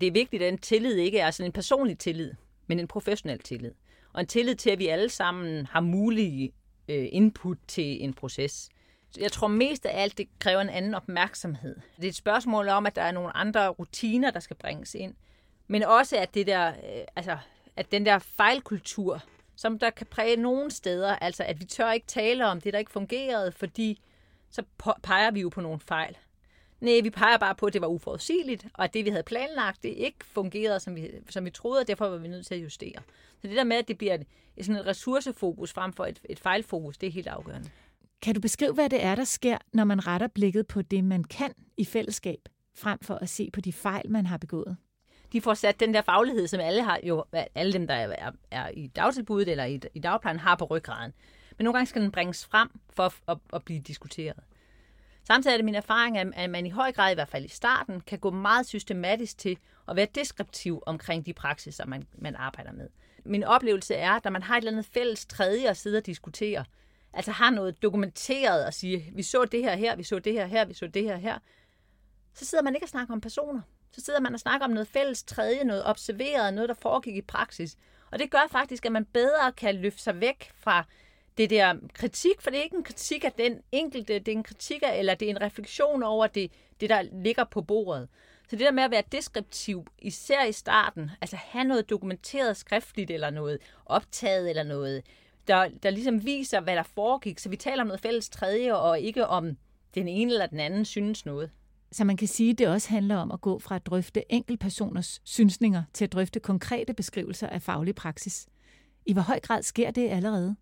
Det 0.00 0.06
er 0.06 0.12
vigtigt, 0.12 0.42
at 0.42 0.52
en 0.52 0.58
tillid 0.58 0.94
ikke 0.96 1.18
er 1.18 1.30
sådan 1.30 1.48
en 1.48 1.52
personlig 1.52 1.98
tillid, 1.98 2.32
men 2.66 2.80
en 2.80 2.86
professionel 2.86 3.38
tillid. 3.38 3.72
Og 4.18 4.22
en 4.22 4.26
tillid 4.26 4.54
til, 4.54 4.70
at 4.70 4.78
vi 4.78 4.86
alle 4.86 5.08
sammen 5.08 5.66
har 5.66 5.80
mulige 5.80 6.52
øh, 6.88 7.08
input 7.12 7.58
til 7.68 8.04
en 8.04 8.14
proces. 8.14 8.68
Jeg 9.18 9.32
tror 9.32 9.48
mest 9.48 9.86
af 9.86 10.02
alt, 10.02 10.18
det 10.18 10.28
kræver 10.38 10.60
en 10.60 10.68
anden 10.68 10.94
opmærksomhed. 10.94 11.76
Det 11.96 12.04
er 12.04 12.08
et 12.08 12.14
spørgsmål 12.14 12.68
om, 12.68 12.86
at 12.86 12.96
der 12.96 13.02
er 13.02 13.12
nogle 13.12 13.36
andre 13.36 13.68
rutiner, 13.68 14.30
der 14.30 14.40
skal 14.40 14.56
bringes 14.56 14.94
ind. 14.94 15.14
Men 15.68 15.82
også, 15.82 16.16
at 16.16 16.34
det 16.34 16.46
der, 16.46 16.68
øh, 16.68 17.04
altså, 17.16 17.38
at 17.76 17.92
den 17.92 18.06
der 18.06 18.18
fejlkultur, 18.18 19.22
som 19.56 19.78
der 19.78 19.90
kan 19.90 20.06
præge 20.06 20.36
nogle 20.36 20.70
steder, 20.70 21.16
altså 21.16 21.44
at 21.44 21.60
vi 21.60 21.64
tør 21.64 21.92
ikke 21.92 22.06
tale 22.06 22.46
om 22.46 22.60
det, 22.60 22.72
der 22.72 22.78
ikke 22.78 22.90
fungerede, 22.90 23.52
fordi 23.52 24.00
så 24.50 24.62
peger 25.02 25.30
vi 25.30 25.40
jo 25.40 25.48
på 25.48 25.60
nogle 25.60 25.80
fejl. 25.80 26.16
Nej, 26.80 27.00
vi 27.02 27.10
peger 27.10 27.38
bare 27.38 27.54
på, 27.54 27.66
at 27.66 27.72
det 27.72 27.80
var 27.80 27.88
uforudsigeligt, 27.88 28.66
og 28.74 28.84
at 28.84 28.94
det, 28.94 29.04
vi 29.04 29.10
havde 29.10 29.22
planlagt, 29.22 29.82
det 29.82 29.88
ikke 29.88 30.18
fungerede, 30.22 30.80
som 30.80 30.96
vi, 30.96 31.10
som 31.30 31.44
vi 31.44 31.50
troede, 31.50 31.80
og 31.80 31.88
derfor 31.88 32.08
var 32.08 32.16
vi 32.16 32.28
nødt 32.28 32.46
til 32.46 32.54
at 32.54 32.62
justere. 32.62 33.02
Så 33.42 33.48
det 33.48 33.56
der 33.56 33.64
med, 33.64 33.76
at 33.76 33.88
det 33.88 33.98
bliver 33.98 34.14
et, 34.14 34.26
sådan 34.66 34.80
et 34.80 34.86
ressourcefokus 34.86 35.72
frem 35.72 35.92
for 35.92 36.04
et, 36.06 36.20
et 36.28 36.38
fejlfokus, 36.38 36.98
det 36.98 37.06
er 37.06 37.10
helt 37.10 37.26
afgørende. 37.26 37.70
Kan 38.22 38.34
du 38.34 38.40
beskrive, 38.40 38.72
hvad 38.72 38.90
det 38.90 39.04
er, 39.04 39.14
der 39.14 39.24
sker, 39.24 39.58
når 39.72 39.84
man 39.84 40.06
retter 40.06 40.26
blikket 40.26 40.66
på 40.66 40.82
det, 40.82 41.04
man 41.04 41.24
kan 41.24 41.52
i 41.76 41.84
fællesskab, 41.84 42.40
frem 42.74 42.98
for 43.02 43.14
at 43.14 43.28
se 43.28 43.50
på 43.52 43.60
de 43.60 43.72
fejl, 43.72 44.10
man 44.10 44.26
har 44.26 44.36
begået? 44.36 44.76
de 45.32 45.40
får 45.40 45.54
sat 45.54 45.80
den 45.80 45.94
der 45.94 46.02
faglighed, 46.02 46.46
som 46.46 46.60
alle 46.60 46.82
har, 46.82 47.00
jo, 47.02 47.24
alle 47.54 47.72
dem, 47.72 47.86
der 47.86 47.94
er, 47.94 48.30
er 48.50 48.68
i 48.68 48.86
dagtilbuddet 48.86 49.48
eller 49.48 49.64
i, 49.64 49.80
i 49.94 49.98
dagplejen, 49.98 50.38
har 50.38 50.56
på 50.56 50.64
ryggraden. 50.64 51.12
Men 51.58 51.64
nogle 51.64 51.78
gange 51.78 51.86
skal 51.86 52.02
den 52.02 52.10
bringes 52.10 52.46
frem 52.46 52.68
for 52.90 53.02
at, 53.02 53.12
at, 53.28 53.38
at 53.52 53.64
blive 53.64 53.80
diskuteret. 53.80 54.36
Samtidig 55.28 55.52
er 55.52 55.58
det 55.58 55.64
min 55.64 55.74
erfaring, 55.74 56.18
at 56.18 56.50
man 56.50 56.66
i 56.66 56.70
høj 56.70 56.92
grad, 56.92 57.10
i 57.10 57.14
hvert 57.14 57.28
fald 57.28 57.44
i 57.44 57.48
starten, 57.48 58.00
kan 58.00 58.18
gå 58.18 58.30
meget 58.30 58.66
systematisk 58.66 59.38
til 59.38 59.58
at 59.88 59.96
være 59.96 60.06
deskriptiv 60.14 60.82
omkring 60.86 61.26
de 61.26 61.32
praksiser, 61.32 61.86
man, 61.86 62.06
man 62.18 62.36
arbejder 62.36 62.72
med. 62.72 62.88
Min 63.24 63.44
oplevelse 63.44 63.94
er, 63.94 64.12
at 64.12 64.24
når 64.24 64.30
man 64.30 64.42
har 64.42 64.54
et 64.54 64.58
eller 64.58 64.72
andet 64.72 64.86
fælles 64.86 65.26
tredje 65.26 65.68
at 65.68 65.76
sidde 65.76 65.98
og 65.98 66.06
diskutere, 66.06 66.64
altså 67.12 67.32
har 67.32 67.50
noget 67.50 67.82
dokumenteret 67.82 68.66
og 68.66 68.74
sige, 68.74 69.10
vi 69.14 69.22
så 69.22 69.44
det 69.44 69.62
her 69.62 69.76
her, 69.76 69.96
vi 69.96 70.02
så 70.02 70.18
det 70.18 70.32
her 70.32 70.46
her, 70.46 70.64
vi 70.64 70.74
så 70.74 70.86
det 70.86 71.02
her 71.02 71.16
her, 71.16 71.38
så 72.34 72.44
sidder 72.44 72.64
man 72.64 72.74
ikke 72.74 72.84
og 72.84 72.88
snakker 72.88 73.14
om 73.14 73.20
personer. 73.20 73.60
Så 73.92 74.00
sidder 74.00 74.20
man 74.20 74.34
og 74.34 74.40
snakker 74.40 74.66
om 74.66 74.72
noget 74.72 74.88
fælles 74.88 75.22
tredje, 75.22 75.64
noget 75.64 75.86
observeret, 75.86 76.54
noget, 76.54 76.68
der 76.68 76.74
foregik 76.74 77.16
i 77.16 77.22
praksis. 77.22 77.76
Og 78.10 78.18
det 78.18 78.30
gør 78.30 78.46
faktisk, 78.50 78.86
at 78.86 78.92
man 78.92 79.04
bedre 79.04 79.52
kan 79.52 79.76
løfte 79.76 80.02
sig 80.02 80.20
væk 80.20 80.50
fra 80.54 80.84
det 81.38 81.50
der 81.50 81.74
kritik, 81.94 82.40
for 82.40 82.50
det 82.50 82.58
er 82.58 82.62
ikke 82.62 82.76
en 82.76 82.84
kritik 82.84 83.24
af 83.24 83.32
den 83.32 83.60
enkelte, 83.72 84.18
det 84.18 84.28
er 84.28 84.36
en 84.36 84.42
kritik 84.42 84.82
af, 84.82 84.98
eller 84.98 85.14
det 85.14 85.26
er 85.26 85.30
en 85.30 85.40
refleksion 85.40 86.02
over 86.02 86.26
det, 86.26 86.52
det 86.80 86.90
der 86.90 87.02
ligger 87.02 87.44
på 87.44 87.62
bordet. 87.62 88.08
Så 88.48 88.56
det 88.56 88.60
der 88.60 88.72
med 88.72 88.82
at 88.82 88.90
være 88.90 89.02
deskriptiv, 89.12 89.86
især 89.98 90.44
i 90.44 90.52
starten, 90.52 91.10
altså 91.20 91.36
have 91.36 91.64
noget 91.64 91.90
dokumenteret 91.90 92.56
skriftligt, 92.56 93.10
eller 93.10 93.30
noget 93.30 93.58
optaget, 93.86 94.50
eller 94.50 94.62
noget, 94.62 95.02
der, 95.46 95.68
der 95.82 95.90
ligesom 95.90 96.24
viser, 96.24 96.60
hvad 96.60 96.76
der 96.76 96.82
foregik. 96.82 97.38
Så 97.38 97.48
vi 97.48 97.56
taler 97.56 97.82
om 97.82 97.86
noget 97.86 98.00
fælles 98.00 98.28
tredje, 98.28 98.76
og 98.76 99.00
ikke 99.00 99.26
om 99.26 99.56
den 99.94 100.08
ene 100.08 100.32
eller 100.32 100.46
den 100.46 100.60
anden 100.60 100.84
synes 100.84 101.26
noget. 101.26 101.50
Så 101.92 102.04
man 102.04 102.16
kan 102.16 102.28
sige, 102.28 102.50
at 102.50 102.58
det 102.58 102.68
også 102.68 102.88
handler 102.88 103.16
om 103.16 103.30
at 103.32 103.40
gå 103.40 103.58
fra 103.58 103.76
at 103.76 103.86
drøfte 103.86 104.32
enkeltpersoners 104.32 105.20
synsninger 105.24 105.82
til 105.94 106.04
at 106.04 106.12
drøfte 106.12 106.40
konkrete 106.40 106.94
beskrivelser 106.94 107.46
af 107.46 107.62
faglig 107.62 107.94
praksis. 107.94 108.46
I 109.06 109.12
hvor 109.12 109.22
høj 109.22 109.40
grad 109.40 109.62
sker 109.62 109.90
det 109.90 110.08
allerede? 110.08 110.56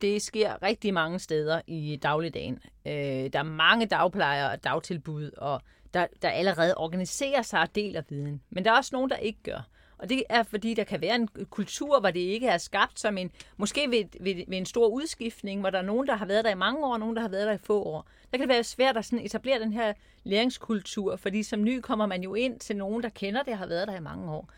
Det 0.00 0.22
sker 0.22 0.62
rigtig 0.62 0.94
mange 0.94 1.18
steder 1.18 1.60
i 1.66 1.98
dagligdagen. 2.02 2.58
Øh, 2.86 2.92
der 3.32 3.38
er 3.38 3.42
mange 3.42 3.86
dagplejere 3.86 4.50
og 4.50 4.64
dagtilbud, 4.64 5.30
og 5.36 5.62
der, 5.94 6.06
der 6.22 6.28
allerede 6.28 6.74
organiserer 6.76 7.42
sig 7.42 7.60
og 7.60 7.74
deler 7.74 8.02
viden. 8.08 8.42
Men 8.50 8.64
der 8.64 8.72
er 8.72 8.76
også 8.76 8.90
nogen, 8.92 9.10
der 9.10 9.16
ikke 9.16 9.42
gør. 9.42 9.68
Og 9.98 10.08
det 10.08 10.22
er, 10.28 10.42
fordi 10.42 10.74
der 10.74 10.84
kan 10.84 11.00
være 11.00 11.14
en 11.14 11.28
kultur, 11.50 12.00
hvor 12.00 12.10
det 12.10 12.20
ikke 12.20 12.46
er 12.46 12.58
skabt 12.58 13.00
som 13.00 13.18
en, 13.18 13.30
måske 13.56 13.90
ved, 13.90 14.04
ved, 14.20 14.34
ved 14.48 14.58
en 14.58 14.66
stor 14.66 14.88
udskiftning, 14.88 15.60
hvor 15.60 15.70
der 15.70 15.78
er 15.78 15.82
nogen, 15.82 16.06
der 16.06 16.14
har 16.14 16.26
været 16.26 16.44
der 16.44 16.50
i 16.50 16.54
mange 16.54 16.86
år, 16.86 16.92
og 16.92 17.00
nogen, 17.00 17.16
der 17.16 17.22
har 17.22 17.28
været 17.28 17.46
der 17.46 17.52
i 17.52 17.58
få 17.58 17.82
år. 17.82 18.08
Der 18.32 18.38
kan 18.38 18.48
det 18.48 18.54
være 18.54 18.64
svært 18.64 18.96
at 18.96 19.04
sådan 19.04 19.24
etablere 19.24 19.58
den 19.58 19.72
her 19.72 19.92
læringskultur, 20.24 21.16
fordi 21.16 21.42
som 21.42 21.64
ny 21.64 21.80
kommer 21.80 22.06
man 22.06 22.22
jo 22.22 22.34
ind 22.34 22.60
til 22.60 22.76
nogen, 22.76 23.02
der 23.02 23.08
kender 23.08 23.42
det 23.42 23.52
og 23.52 23.58
har 23.58 23.66
været 23.66 23.88
der 23.88 23.96
i 23.96 24.00
mange 24.00 24.32
år. 24.32 24.50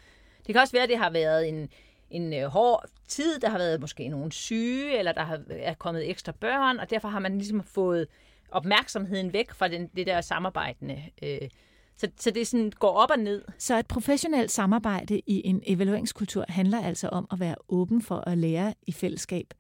Det 0.47 0.55
kan 0.55 0.63
også 0.63 0.73
være, 0.73 0.83
at 0.83 0.89
det 0.89 0.99
har 0.99 1.11
været 1.11 1.49
en, 1.49 1.71
en 2.11 2.35
øh, 2.35 2.45
hård 2.45 2.85
tid, 3.09 3.39
der 3.39 3.49
har 3.49 3.59
været 3.59 3.81
måske 3.81 4.09
nogen 4.09 4.31
syge, 4.31 4.99
eller 4.99 5.13
der 5.13 5.25
har, 5.25 5.41
er 5.51 5.75
kommet 5.75 6.11
ekstra 6.11 6.33
børn, 6.33 6.79
og 6.79 6.91
derfor 6.91 7.09
har 7.09 7.19
man 7.19 7.39
ligesom 7.39 7.63
fået 7.63 8.07
opmærksomheden 8.51 9.33
væk 9.33 9.51
fra 9.51 9.69
den, 9.69 9.87
det 9.97 10.07
der 10.07 10.21
samarbejdende 10.21 11.03
øh, 11.23 11.49
så, 11.99 12.09
så 12.17 12.31
det 12.31 12.47
sådan 12.47 12.73
går 12.79 12.93
op 12.93 13.11
og 13.11 13.19
ned. 13.19 13.43
Så 13.59 13.79
et 13.79 13.87
professionelt 13.87 14.51
samarbejde 14.51 15.21
i 15.27 15.43
en 15.45 15.63
evalueringskultur 15.67 16.45
handler 16.49 16.85
altså 16.85 17.09
om 17.09 17.27
at 17.33 17.41
være 17.41 17.55
åben 17.69 18.03
for 18.03 18.29
at 18.29 18.39
lære 18.39 18.75
i 18.87 18.93
fællesskab. 18.93 19.55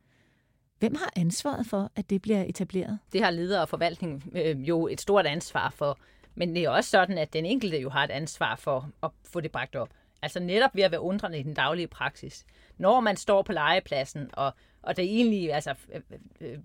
Hvem 0.79 0.95
har 0.95 1.13
ansvaret 1.17 1.67
for, 1.67 1.91
at 1.97 2.11
det 2.11 2.23
bliver 2.23 2.45
etableret? 2.49 2.99
Det 3.13 3.23
har 3.23 3.31
ledere 3.31 3.63
og 3.63 3.69
forvaltning 3.69 4.33
øh, 4.35 4.69
jo 4.69 4.89
et 4.89 5.01
stort 5.01 5.27
ansvar 5.27 5.71
for. 5.71 5.99
Men 6.35 6.55
det 6.55 6.65
er 6.65 6.71
også 6.71 6.91
sådan, 6.91 7.19
at 7.19 7.33
den 7.33 7.47
enkelte 7.47 7.81
jo 7.81 7.91
har 7.91 8.05
et 8.05 8.11
ansvar 8.11 8.57
for 8.57 8.91
at 9.03 9.11
få 9.33 9.41
det 9.41 9.53
bragt 9.53 9.77
op. 9.77 9.89
Altså 10.22 10.40
netop 10.40 10.70
ved 10.74 10.83
at 10.83 10.90
være 10.90 11.00
undrende 11.00 11.38
i 11.38 11.42
den 11.42 11.54
daglige 11.54 11.87
praksis. 11.87 12.44
Når 12.78 13.00
man 13.00 13.16
står 13.16 13.42
på 13.42 13.52
legepladsen, 13.52 14.31
og, 14.33 14.52
og 14.83 14.96
det 14.96 15.04
egentlig, 15.04 15.52
altså 15.52 15.74
øh, 15.94 16.00
øh, 16.40 16.59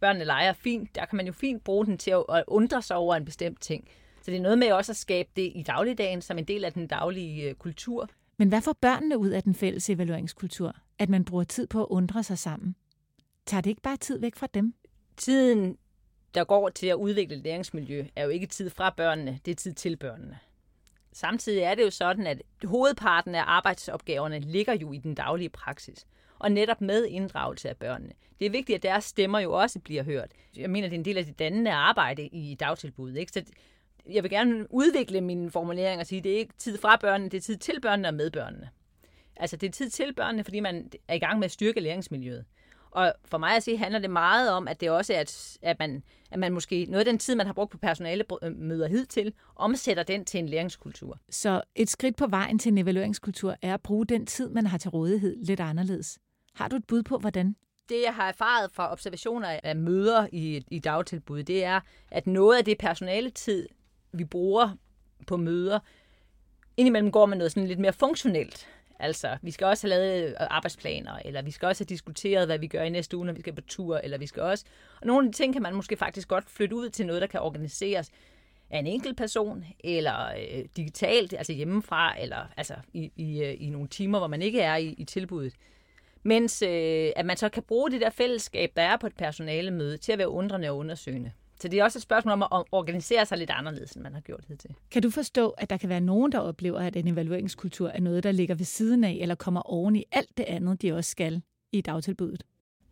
børnene 0.00 0.24
leger 0.24 0.52
fint, 0.52 0.94
der 0.94 1.04
kan 1.04 1.16
man 1.16 1.26
jo 1.26 1.32
fint 1.32 1.64
bruge 1.64 1.86
den 1.86 1.98
til 1.98 2.10
at, 2.10 2.44
undre 2.46 2.82
sig 2.82 2.96
over 2.96 3.14
en 3.14 3.24
bestemt 3.24 3.60
ting. 3.60 3.88
Så 4.22 4.30
det 4.30 4.36
er 4.36 4.42
noget 4.42 4.58
med 4.58 4.72
også 4.72 4.92
at 4.92 4.96
skabe 4.96 5.28
det 5.36 5.52
i 5.54 5.62
dagligdagen 5.62 6.22
som 6.22 6.38
en 6.38 6.44
del 6.44 6.64
af 6.64 6.72
den 6.72 6.86
daglige 6.86 7.48
øh, 7.48 7.54
kultur. 7.54 8.08
Men 8.36 8.48
hvad 8.48 8.60
får 8.60 8.76
børnene 8.80 9.18
ud 9.18 9.28
af 9.28 9.42
den 9.42 9.54
fælles 9.54 9.90
evalueringskultur? 9.90 10.76
At 10.98 11.08
man 11.08 11.24
bruger 11.24 11.44
tid 11.44 11.66
på 11.66 11.82
at 11.82 11.86
undre 11.90 12.22
sig 12.22 12.38
sammen? 12.38 12.74
Tager 13.46 13.60
det 13.60 13.70
ikke 13.70 13.82
bare 13.82 13.96
tid 13.96 14.20
væk 14.20 14.36
fra 14.36 14.46
dem? 14.54 14.74
Tiden, 15.16 15.76
der 16.34 16.44
går 16.44 16.68
til 16.68 16.86
at 16.86 16.94
udvikle 16.94 17.36
et 17.36 17.42
læringsmiljø, 17.42 18.06
er 18.16 18.24
jo 18.24 18.30
ikke 18.30 18.46
tid 18.46 18.70
fra 18.70 18.94
børnene, 18.96 19.38
det 19.44 19.50
er 19.50 19.54
tid 19.54 19.72
til 19.72 19.96
børnene. 19.96 20.38
Samtidig 21.18 21.62
er 21.62 21.74
det 21.74 21.82
jo 21.82 21.90
sådan, 21.90 22.26
at 22.26 22.42
hovedparten 22.64 23.34
af 23.34 23.42
arbejdsopgaverne 23.46 24.38
ligger 24.40 24.72
jo 24.74 24.92
i 24.92 24.98
den 24.98 25.14
daglige 25.14 25.48
praksis 25.48 26.06
og 26.38 26.52
netop 26.52 26.80
med 26.80 27.06
inddragelse 27.06 27.68
af 27.68 27.76
børnene. 27.76 28.12
Det 28.38 28.46
er 28.46 28.50
vigtigt, 28.50 28.76
at 28.76 28.82
deres 28.82 29.04
stemmer 29.04 29.38
jo 29.38 29.52
også 29.52 29.80
bliver 29.80 30.02
hørt. 30.02 30.30
Jeg 30.56 30.70
mener, 30.70 30.88
det 30.88 30.94
er 30.94 30.98
en 30.98 31.04
del 31.04 31.18
af 31.18 31.24
det 31.24 31.38
dannende 31.38 31.72
arbejde 31.72 32.26
i 32.26 32.54
dagtilbuddet. 32.54 33.16
Ikke? 33.16 33.32
Så 33.32 33.42
jeg 34.10 34.22
vil 34.22 34.30
gerne 34.30 34.66
udvikle 34.70 35.20
min 35.20 35.50
formulering 35.50 36.00
og 36.00 36.06
sige, 36.06 36.18
at 36.18 36.24
det 36.24 36.32
er 36.32 36.38
ikke 36.38 36.54
tid 36.58 36.78
fra 36.78 36.96
børnene, 36.96 37.30
det 37.30 37.36
er 37.36 37.42
tid 37.42 37.56
til 37.56 37.80
børnene 37.80 38.08
og 38.08 38.14
med 38.14 38.30
børnene. 38.30 38.70
Altså 39.36 39.56
det 39.56 39.66
er 39.66 39.72
tid 39.72 39.90
til 39.90 40.14
børnene, 40.14 40.44
fordi 40.44 40.60
man 40.60 40.90
er 41.08 41.14
i 41.14 41.18
gang 41.18 41.38
med 41.38 41.44
at 41.44 41.52
styrke 41.52 41.80
læringsmiljøet. 41.80 42.44
Og 42.90 43.12
for 43.24 43.38
mig 43.38 43.56
at 43.56 43.62
se, 43.62 43.76
handler 43.76 43.98
det 43.98 44.10
meget 44.10 44.50
om, 44.50 44.68
at 44.68 44.80
det 44.80 44.90
også 44.90 45.14
er, 45.14 45.20
at, 45.20 45.58
at, 45.62 45.78
man, 45.78 46.02
at 46.30 46.38
man 46.38 46.52
måske 46.52 46.84
noget 46.84 46.98
af 46.98 47.04
den 47.04 47.18
tid, 47.18 47.34
man 47.34 47.46
har 47.46 47.52
brugt 47.52 47.70
på 47.70 47.78
personalemøder 47.78 48.88
hidtil, 48.88 49.32
omsætter 49.56 50.02
den 50.02 50.24
til 50.24 50.38
en 50.38 50.48
læringskultur. 50.48 51.18
Så 51.30 51.62
et 51.74 51.90
skridt 51.90 52.16
på 52.16 52.26
vejen 52.26 52.58
til 52.58 52.72
en 52.72 52.78
evalueringskultur 52.78 53.56
er 53.62 53.74
at 53.74 53.82
bruge 53.82 54.06
den 54.06 54.26
tid, 54.26 54.48
man 54.48 54.66
har 54.66 54.78
til 54.78 54.90
rådighed 54.90 55.36
lidt 55.36 55.60
anderledes. 55.60 56.18
Har 56.54 56.68
du 56.68 56.76
et 56.76 56.86
bud 56.86 57.02
på, 57.02 57.18
hvordan? 57.18 57.56
Det, 57.88 58.02
jeg 58.04 58.14
har 58.14 58.28
erfaret 58.28 58.70
fra 58.72 58.92
observationer 58.92 59.60
af 59.62 59.76
møder 59.76 60.26
i, 60.32 60.64
i 60.70 60.78
dagtilbud, 60.78 61.42
det 61.42 61.64
er, 61.64 61.80
at 62.10 62.26
noget 62.26 62.58
af 62.58 62.64
det 62.64 62.78
personaletid, 62.78 63.68
vi 64.12 64.24
bruger 64.24 64.70
på 65.26 65.36
møder, 65.36 65.78
indimellem 66.76 67.12
går 67.12 67.26
man 67.26 67.38
noget 67.38 67.52
sådan 67.52 67.68
lidt 67.68 67.78
mere 67.78 67.92
funktionelt. 67.92 68.68
Altså, 68.98 69.36
vi 69.42 69.50
skal 69.50 69.66
også 69.66 69.86
have 69.88 70.00
lavet 70.00 70.28
øh, 70.28 70.34
arbejdsplaner, 70.50 71.18
eller 71.24 71.42
vi 71.42 71.50
skal 71.50 71.66
også 71.66 71.84
have 71.84 71.88
diskuteret, 71.88 72.46
hvad 72.46 72.58
vi 72.58 72.66
gør 72.66 72.82
i 72.82 72.90
næste 72.90 73.16
uge, 73.16 73.26
når 73.26 73.32
vi 73.32 73.40
skal 73.40 73.54
på 73.54 73.60
tur, 73.60 73.98
eller 73.98 74.18
vi 74.18 74.26
skal 74.26 74.42
også... 74.42 74.64
Og 75.00 75.06
nogle 75.06 75.26
af 75.26 75.32
de 75.32 75.36
ting 75.38 75.52
kan 75.52 75.62
man 75.62 75.74
måske 75.74 75.96
faktisk 75.96 76.28
godt 76.28 76.50
flytte 76.50 76.76
ud 76.76 76.90
til 76.90 77.06
noget, 77.06 77.22
der 77.22 77.28
kan 77.28 77.40
organiseres 77.40 78.10
af 78.70 78.78
en 78.78 78.86
enkelt 78.86 79.16
person, 79.16 79.64
eller 79.84 80.26
øh, 80.26 80.64
digitalt, 80.76 81.32
altså 81.32 81.52
hjemmefra, 81.52 82.20
eller 82.20 82.46
altså 82.56 82.74
i, 82.94 83.12
i, 83.16 83.42
øh, 83.42 83.54
i 83.58 83.70
nogle 83.70 83.88
timer, 83.88 84.18
hvor 84.18 84.28
man 84.28 84.42
ikke 84.42 84.60
er 84.60 84.76
i, 84.76 84.86
i 84.86 85.04
tilbuddet. 85.04 85.54
Mens 86.22 86.62
øh, 86.62 87.12
at 87.16 87.26
man 87.26 87.36
så 87.36 87.48
kan 87.48 87.62
bruge 87.62 87.90
det 87.90 88.00
der 88.00 88.10
fællesskab, 88.10 88.72
der 88.76 88.82
er 88.82 88.96
på 88.96 89.06
et 89.06 89.16
personalemøde, 89.16 89.96
til 89.96 90.12
at 90.12 90.18
være 90.18 90.28
undrende 90.28 90.70
og 90.70 90.76
undersøgende. 90.76 91.32
Så 91.60 91.68
det 91.68 91.78
er 91.78 91.84
også 91.84 91.98
et 91.98 92.02
spørgsmål 92.02 92.32
om 92.32 92.42
at 92.42 92.64
organisere 92.72 93.26
sig 93.26 93.38
lidt 93.38 93.50
anderledes, 93.50 93.92
end 93.92 94.02
man 94.02 94.14
har 94.14 94.20
gjort 94.20 94.44
hidtil. 94.48 94.74
Kan 94.90 95.02
du 95.02 95.10
forstå, 95.10 95.50
at 95.50 95.70
der 95.70 95.76
kan 95.76 95.88
være 95.88 96.00
nogen, 96.00 96.32
der 96.32 96.38
oplever, 96.38 96.80
at 96.80 96.96
en 96.96 97.08
evalueringskultur 97.08 97.88
er 97.88 98.00
noget, 98.00 98.24
der 98.24 98.32
ligger 98.32 98.54
ved 98.54 98.64
siden 98.64 99.04
af, 99.04 99.18
eller 99.20 99.34
kommer 99.34 99.60
oven 99.60 99.96
i 99.96 100.04
alt 100.12 100.38
det 100.38 100.44
andet, 100.44 100.82
de 100.82 100.92
også 100.92 101.10
skal 101.10 101.42
i 101.72 101.80
dagtilbuddet? 101.80 102.42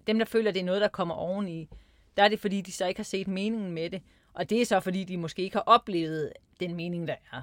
Dem, 0.07 0.18
der 0.18 0.26
føler, 0.26 0.48
at 0.48 0.55
det 0.55 0.61
er 0.61 0.64
noget, 0.64 0.81
der 0.81 0.88
kommer 0.88 1.14
oveni, 1.14 1.68
der 2.16 2.22
er 2.22 2.29
det, 2.29 2.40
fordi 2.40 2.61
de 2.61 2.72
så 2.72 2.87
ikke 2.87 2.98
har 2.98 3.05
set 3.05 3.29
meningen 3.29 3.72
med 3.72 3.90
det. 3.90 4.02
Og 4.35 4.50
det 4.50 4.61
er 4.61 4.66
så, 4.66 4.81
fordi 4.81 5.05
de 5.05 5.16
måske 5.16 5.42
ikke 5.42 5.57
har 5.57 5.64
oplevet 5.66 6.33
den 6.61 6.74
mening, 6.74 7.09
der 7.09 7.14
er. 7.33 7.42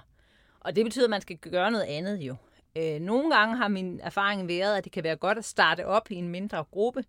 Og 0.60 0.76
det 0.76 0.86
betyder, 0.86 1.06
at 1.06 1.10
man 1.10 1.22
skal 1.22 1.38
gøre 1.38 1.72
noget 1.72 1.86
andet 1.86 2.18
jo. 2.18 2.36
Øh, 2.78 3.00
nogle 3.00 3.36
gange 3.36 3.56
har 3.56 3.68
min 3.68 4.00
erfaring 4.04 4.48
været, 4.48 4.78
at 4.78 4.84
det 4.84 4.92
kan 4.92 5.04
være 5.04 5.16
godt 5.16 5.38
at 5.38 5.46
starte 5.46 5.88
op 5.88 6.12
i 6.12 6.16
en 6.16 6.30
mindre 6.30 6.64
gruppe, 6.72 7.04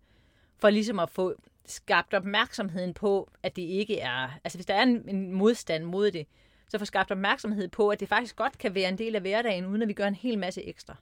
for 0.57 0.69
ligesom 0.69 0.99
at 0.99 1.09
få 1.09 1.35
skabt 1.65 2.13
opmærksomheden 2.13 2.93
på, 2.93 3.29
at 3.43 3.55
det 3.55 3.61
ikke 3.61 3.99
er... 3.99 4.39
Altså 4.43 4.57
hvis 4.57 4.65
der 4.65 4.73
er 4.73 4.83
en, 4.83 5.09
en 5.09 5.31
modstand 5.31 5.83
mod 5.83 6.11
det, 6.11 6.27
så 6.69 6.79
få 6.79 6.85
skabt 6.85 7.11
opmærksomhed 7.11 7.67
på, 7.67 7.89
at 7.89 7.99
det 7.99 8.09
faktisk 8.09 8.35
godt 8.35 8.57
kan 8.57 8.75
være 8.75 8.89
en 8.89 8.97
del 8.97 9.15
af 9.15 9.21
hverdagen, 9.21 9.65
uden 9.65 9.81
at 9.81 9.87
vi 9.87 9.93
gør 9.93 10.07
en 10.07 10.15
hel 10.15 10.39
masse 10.39 10.63
ekstra. 10.63 10.95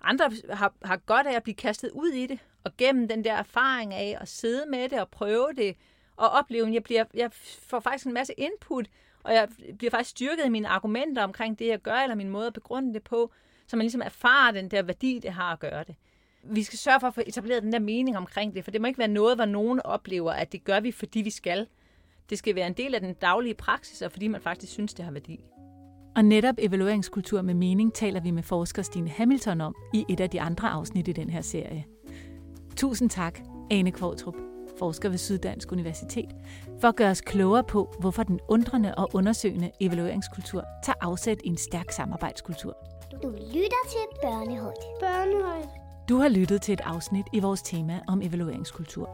Andre 0.00 0.30
har, 0.50 0.74
har 0.84 0.96
godt 0.96 1.26
af 1.26 1.36
at 1.36 1.42
blive 1.42 1.54
kastet 1.54 1.90
ud 1.90 2.08
i 2.08 2.26
det, 2.26 2.38
og 2.64 2.76
gennem 2.78 3.08
den 3.08 3.24
der 3.24 3.34
erfaring 3.34 3.94
af 3.94 4.18
at 4.20 4.28
sidde 4.28 4.66
med 4.70 4.88
det 4.88 5.00
og 5.00 5.08
prøve 5.08 5.48
det, 5.56 5.76
og 6.16 6.28
opleve, 6.28 6.66
at 6.66 6.74
jeg, 6.74 6.82
bliver, 6.82 7.04
jeg 7.14 7.32
får 7.32 7.80
faktisk 7.80 8.06
en 8.06 8.12
masse 8.12 8.32
input, 8.32 8.86
og 9.22 9.34
jeg 9.34 9.48
bliver 9.78 9.90
faktisk 9.90 10.10
styrket 10.10 10.46
i 10.46 10.48
mine 10.48 10.68
argumenter 10.68 11.22
omkring 11.22 11.58
det, 11.58 11.66
jeg 11.66 11.78
gør, 11.78 11.94
eller 11.94 12.14
min 12.14 12.28
måde 12.28 12.46
at 12.46 12.52
begrunde 12.52 12.94
det 12.94 13.02
på, 13.02 13.32
så 13.66 13.76
man 13.76 13.84
ligesom 13.84 14.02
erfarer 14.02 14.52
den 14.52 14.70
der 14.70 14.82
værdi, 14.82 15.18
det 15.18 15.32
har 15.32 15.52
at 15.52 15.58
gøre 15.58 15.84
det. 15.84 15.94
Vi 16.50 16.62
skal 16.62 16.78
sørge 16.78 17.00
for 17.00 17.06
at 17.06 17.14
få 17.14 17.20
etableret 17.26 17.62
den 17.62 17.72
der 17.72 17.78
mening 17.78 18.16
omkring 18.16 18.54
det, 18.54 18.64
for 18.64 18.70
det 18.70 18.80
må 18.80 18.86
ikke 18.86 18.98
være 18.98 19.08
noget, 19.08 19.36
hvor 19.36 19.44
nogen 19.44 19.80
oplever, 19.84 20.32
at 20.32 20.52
det 20.52 20.64
gør 20.64 20.80
vi, 20.80 20.92
fordi 20.92 21.22
vi 21.22 21.30
skal. 21.30 21.66
Det 22.30 22.38
skal 22.38 22.54
være 22.54 22.66
en 22.66 22.72
del 22.72 22.94
af 22.94 23.00
den 23.00 23.14
daglige 23.14 23.54
praksis, 23.54 24.02
og 24.02 24.12
fordi 24.12 24.28
man 24.28 24.40
faktisk 24.40 24.72
synes, 24.72 24.94
det 24.94 25.04
har 25.04 25.12
værdi. 25.12 25.40
Og 26.16 26.24
netop 26.24 26.54
evalueringskultur 26.58 27.42
med 27.42 27.54
mening 27.54 27.94
taler 27.94 28.20
vi 28.20 28.30
med 28.30 28.42
forsker 28.42 28.82
Stine 28.82 29.08
Hamilton 29.08 29.60
om 29.60 29.74
i 29.94 30.04
et 30.08 30.20
af 30.20 30.30
de 30.30 30.40
andre 30.40 30.68
afsnit 30.68 31.08
i 31.08 31.12
den 31.12 31.30
her 31.30 31.40
serie. 31.40 31.84
Tusind 32.76 33.10
tak, 33.10 33.40
Ane 33.70 33.92
Kvartrup, 33.92 34.34
forsker 34.78 35.08
ved 35.08 35.18
Syddansk 35.18 35.72
Universitet, 35.72 36.30
for 36.80 36.88
at 36.88 36.96
gøre 36.96 37.10
os 37.10 37.20
klogere 37.20 37.64
på, 37.64 37.94
hvorfor 38.00 38.22
den 38.22 38.40
undrende 38.48 38.94
og 38.94 39.10
undersøgende 39.14 39.70
evalueringskultur 39.80 40.64
tager 40.84 40.96
afsæt 41.00 41.40
i 41.44 41.48
en 41.48 41.56
stærk 41.56 41.90
samarbejdskultur. 41.90 42.76
Du 43.22 43.28
lytter 43.30 43.82
til 43.88 44.20
Børnehøjde. 44.22 44.80
Børnehøjde. 45.00 45.83
Du 46.08 46.16
har 46.16 46.28
lyttet 46.28 46.62
til 46.62 46.72
et 46.72 46.80
afsnit 46.80 47.26
i 47.32 47.40
vores 47.40 47.62
tema 47.62 48.00
om 48.08 48.22
evalueringskultur. 48.22 49.10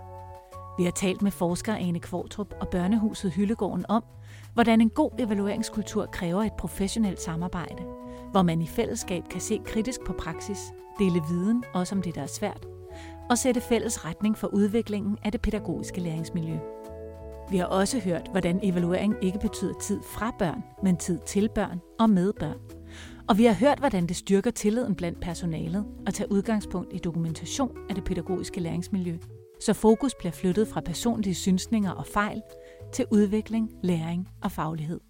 Vi 0.78 0.84
har 0.84 0.90
talt 0.90 1.22
med 1.22 1.30
forsker 1.30 1.74
Ane 1.74 2.00
Kvartrup 2.00 2.54
og 2.60 2.68
Børnehuset 2.68 3.32
Hyllegården 3.32 3.84
om, 3.88 4.04
hvordan 4.54 4.80
en 4.80 4.90
god 4.90 5.10
evalueringskultur 5.18 6.06
kræver 6.06 6.42
et 6.42 6.52
professionelt 6.52 7.20
samarbejde, 7.20 7.82
hvor 8.30 8.42
man 8.42 8.62
i 8.62 8.66
fællesskab 8.66 9.22
kan 9.30 9.40
se 9.40 9.60
kritisk 9.64 10.00
på 10.06 10.12
praksis, 10.12 10.72
dele 10.98 11.22
viden, 11.30 11.64
også 11.74 11.94
om 11.94 12.02
det, 12.02 12.14
der 12.14 12.22
er 12.22 12.26
svært, 12.26 12.66
og 13.30 13.38
sætte 13.38 13.60
fælles 13.60 14.04
retning 14.04 14.38
for 14.38 14.46
udviklingen 14.46 15.18
af 15.24 15.32
det 15.32 15.40
pædagogiske 15.40 16.00
læringsmiljø. 16.00 16.58
Vi 17.50 17.56
har 17.56 17.66
også 17.66 18.00
hørt, 18.00 18.28
hvordan 18.30 18.60
evaluering 18.62 19.14
ikke 19.22 19.38
betyder 19.38 19.74
tid 19.82 20.00
fra 20.02 20.34
børn, 20.38 20.64
men 20.82 20.96
tid 20.96 21.18
til 21.26 21.48
børn 21.54 21.80
og 21.98 22.10
med 22.10 22.32
børn. 22.32 22.79
Og 23.30 23.38
vi 23.38 23.44
har 23.44 23.54
hørt, 23.54 23.78
hvordan 23.78 24.06
det 24.06 24.16
styrker 24.16 24.50
tilliden 24.50 24.94
blandt 24.94 25.20
personalet 25.20 25.84
at 26.06 26.14
tage 26.14 26.32
udgangspunkt 26.32 26.92
i 26.92 26.98
dokumentation 26.98 27.76
af 27.88 27.94
det 27.94 28.04
pædagogiske 28.04 28.60
læringsmiljø, 28.60 29.18
så 29.60 29.72
fokus 29.72 30.14
bliver 30.18 30.32
flyttet 30.32 30.68
fra 30.68 30.80
personlige 30.80 31.34
synsninger 31.34 31.90
og 31.90 32.06
fejl 32.06 32.42
til 32.92 33.04
udvikling, 33.10 33.70
læring 33.82 34.28
og 34.42 34.52
faglighed. 34.52 35.00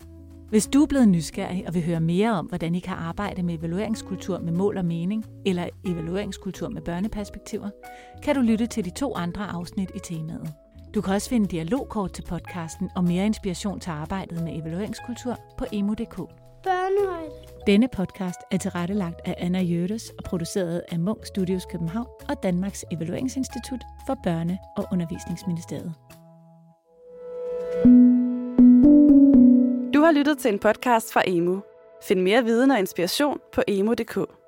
Hvis 0.48 0.66
du 0.66 0.82
er 0.82 0.86
blevet 0.86 1.08
nysgerrig 1.08 1.64
og 1.68 1.74
vil 1.74 1.84
høre 1.84 2.00
mere 2.00 2.30
om, 2.30 2.46
hvordan 2.46 2.74
I 2.74 2.80
kan 2.80 2.94
arbejde 2.96 3.42
med 3.42 3.58
evalueringskultur 3.58 4.38
med 4.38 4.52
mål 4.52 4.76
og 4.76 4.84
mening, 4.84 5.24
eller 5.46 5.68
evalueringskultur 5.86 6.68
med 6.68 6.82
børneperspektiver, 6.82 7.70
kan 8.22 8.34
du 8.34 8.40
lytte 8.40 8.66
til 8.66 8.84
de 8.84 8.90
to 8.90 9.14
andre 9.14 9.46
afsnit 9.46 9.90
i 9.94 9.98
temaet. 9.98 10.52
Du 10.94 11.00
kan 11.00 11.14
også 11.14 11.28
finde 11.28 11.46
dialogkort 11.46 12.12
til 12.12 12.22
podcasten 12.22 12.90
og 12.96 13.04
mere 13.04 13.26
inspiration 13.26 13.80
til 13.80 13.90
arbejdet 13.90 14.44
med 14.44 14.60
evalueringskultur 14.60 15.38
på 15.58 15.64
emo.dk. 15.72 16.16
Børnehøjde. 16.64 17.49
Denne 17.66 17.88
podcast 17.88 18.40
er 18.50 18.56
tilrettelagt 18.56 19.20
af 19.24 19.34
Anna 19.38 19.60
Jørdes 19.60 20.10
og 20.18 20.24
produceret 20.24 20.82
af 20.88 20.98
Munk 20.98 21.26
Studios 21.26 21.62
København 21.70 22.06
og 22.28 22.42
Danmarks 22.42 22.84
Evalueringsinstitut 22.92 23.84
for 24.06 24.14
Børne- 24.26 24.74
og 24.76 24.86
Undervisningsministeriet. 24.92 25.94
Du 29.94 30.00
har 30.00 30.12
lyttet 30.12 30.38
til 30.38 30.52
en 30.52 30.58
podcast 30.58 31.12
fra 31.12 31.22
EMU. 31.26 31.60
Find 32.02 32.20
mere 32.20 32.44
viden 32.44 32.70
og 32.70 32.78
inspiration 32.78 33.40
på 33.52 33.62
emo.dk. 33.68 34.39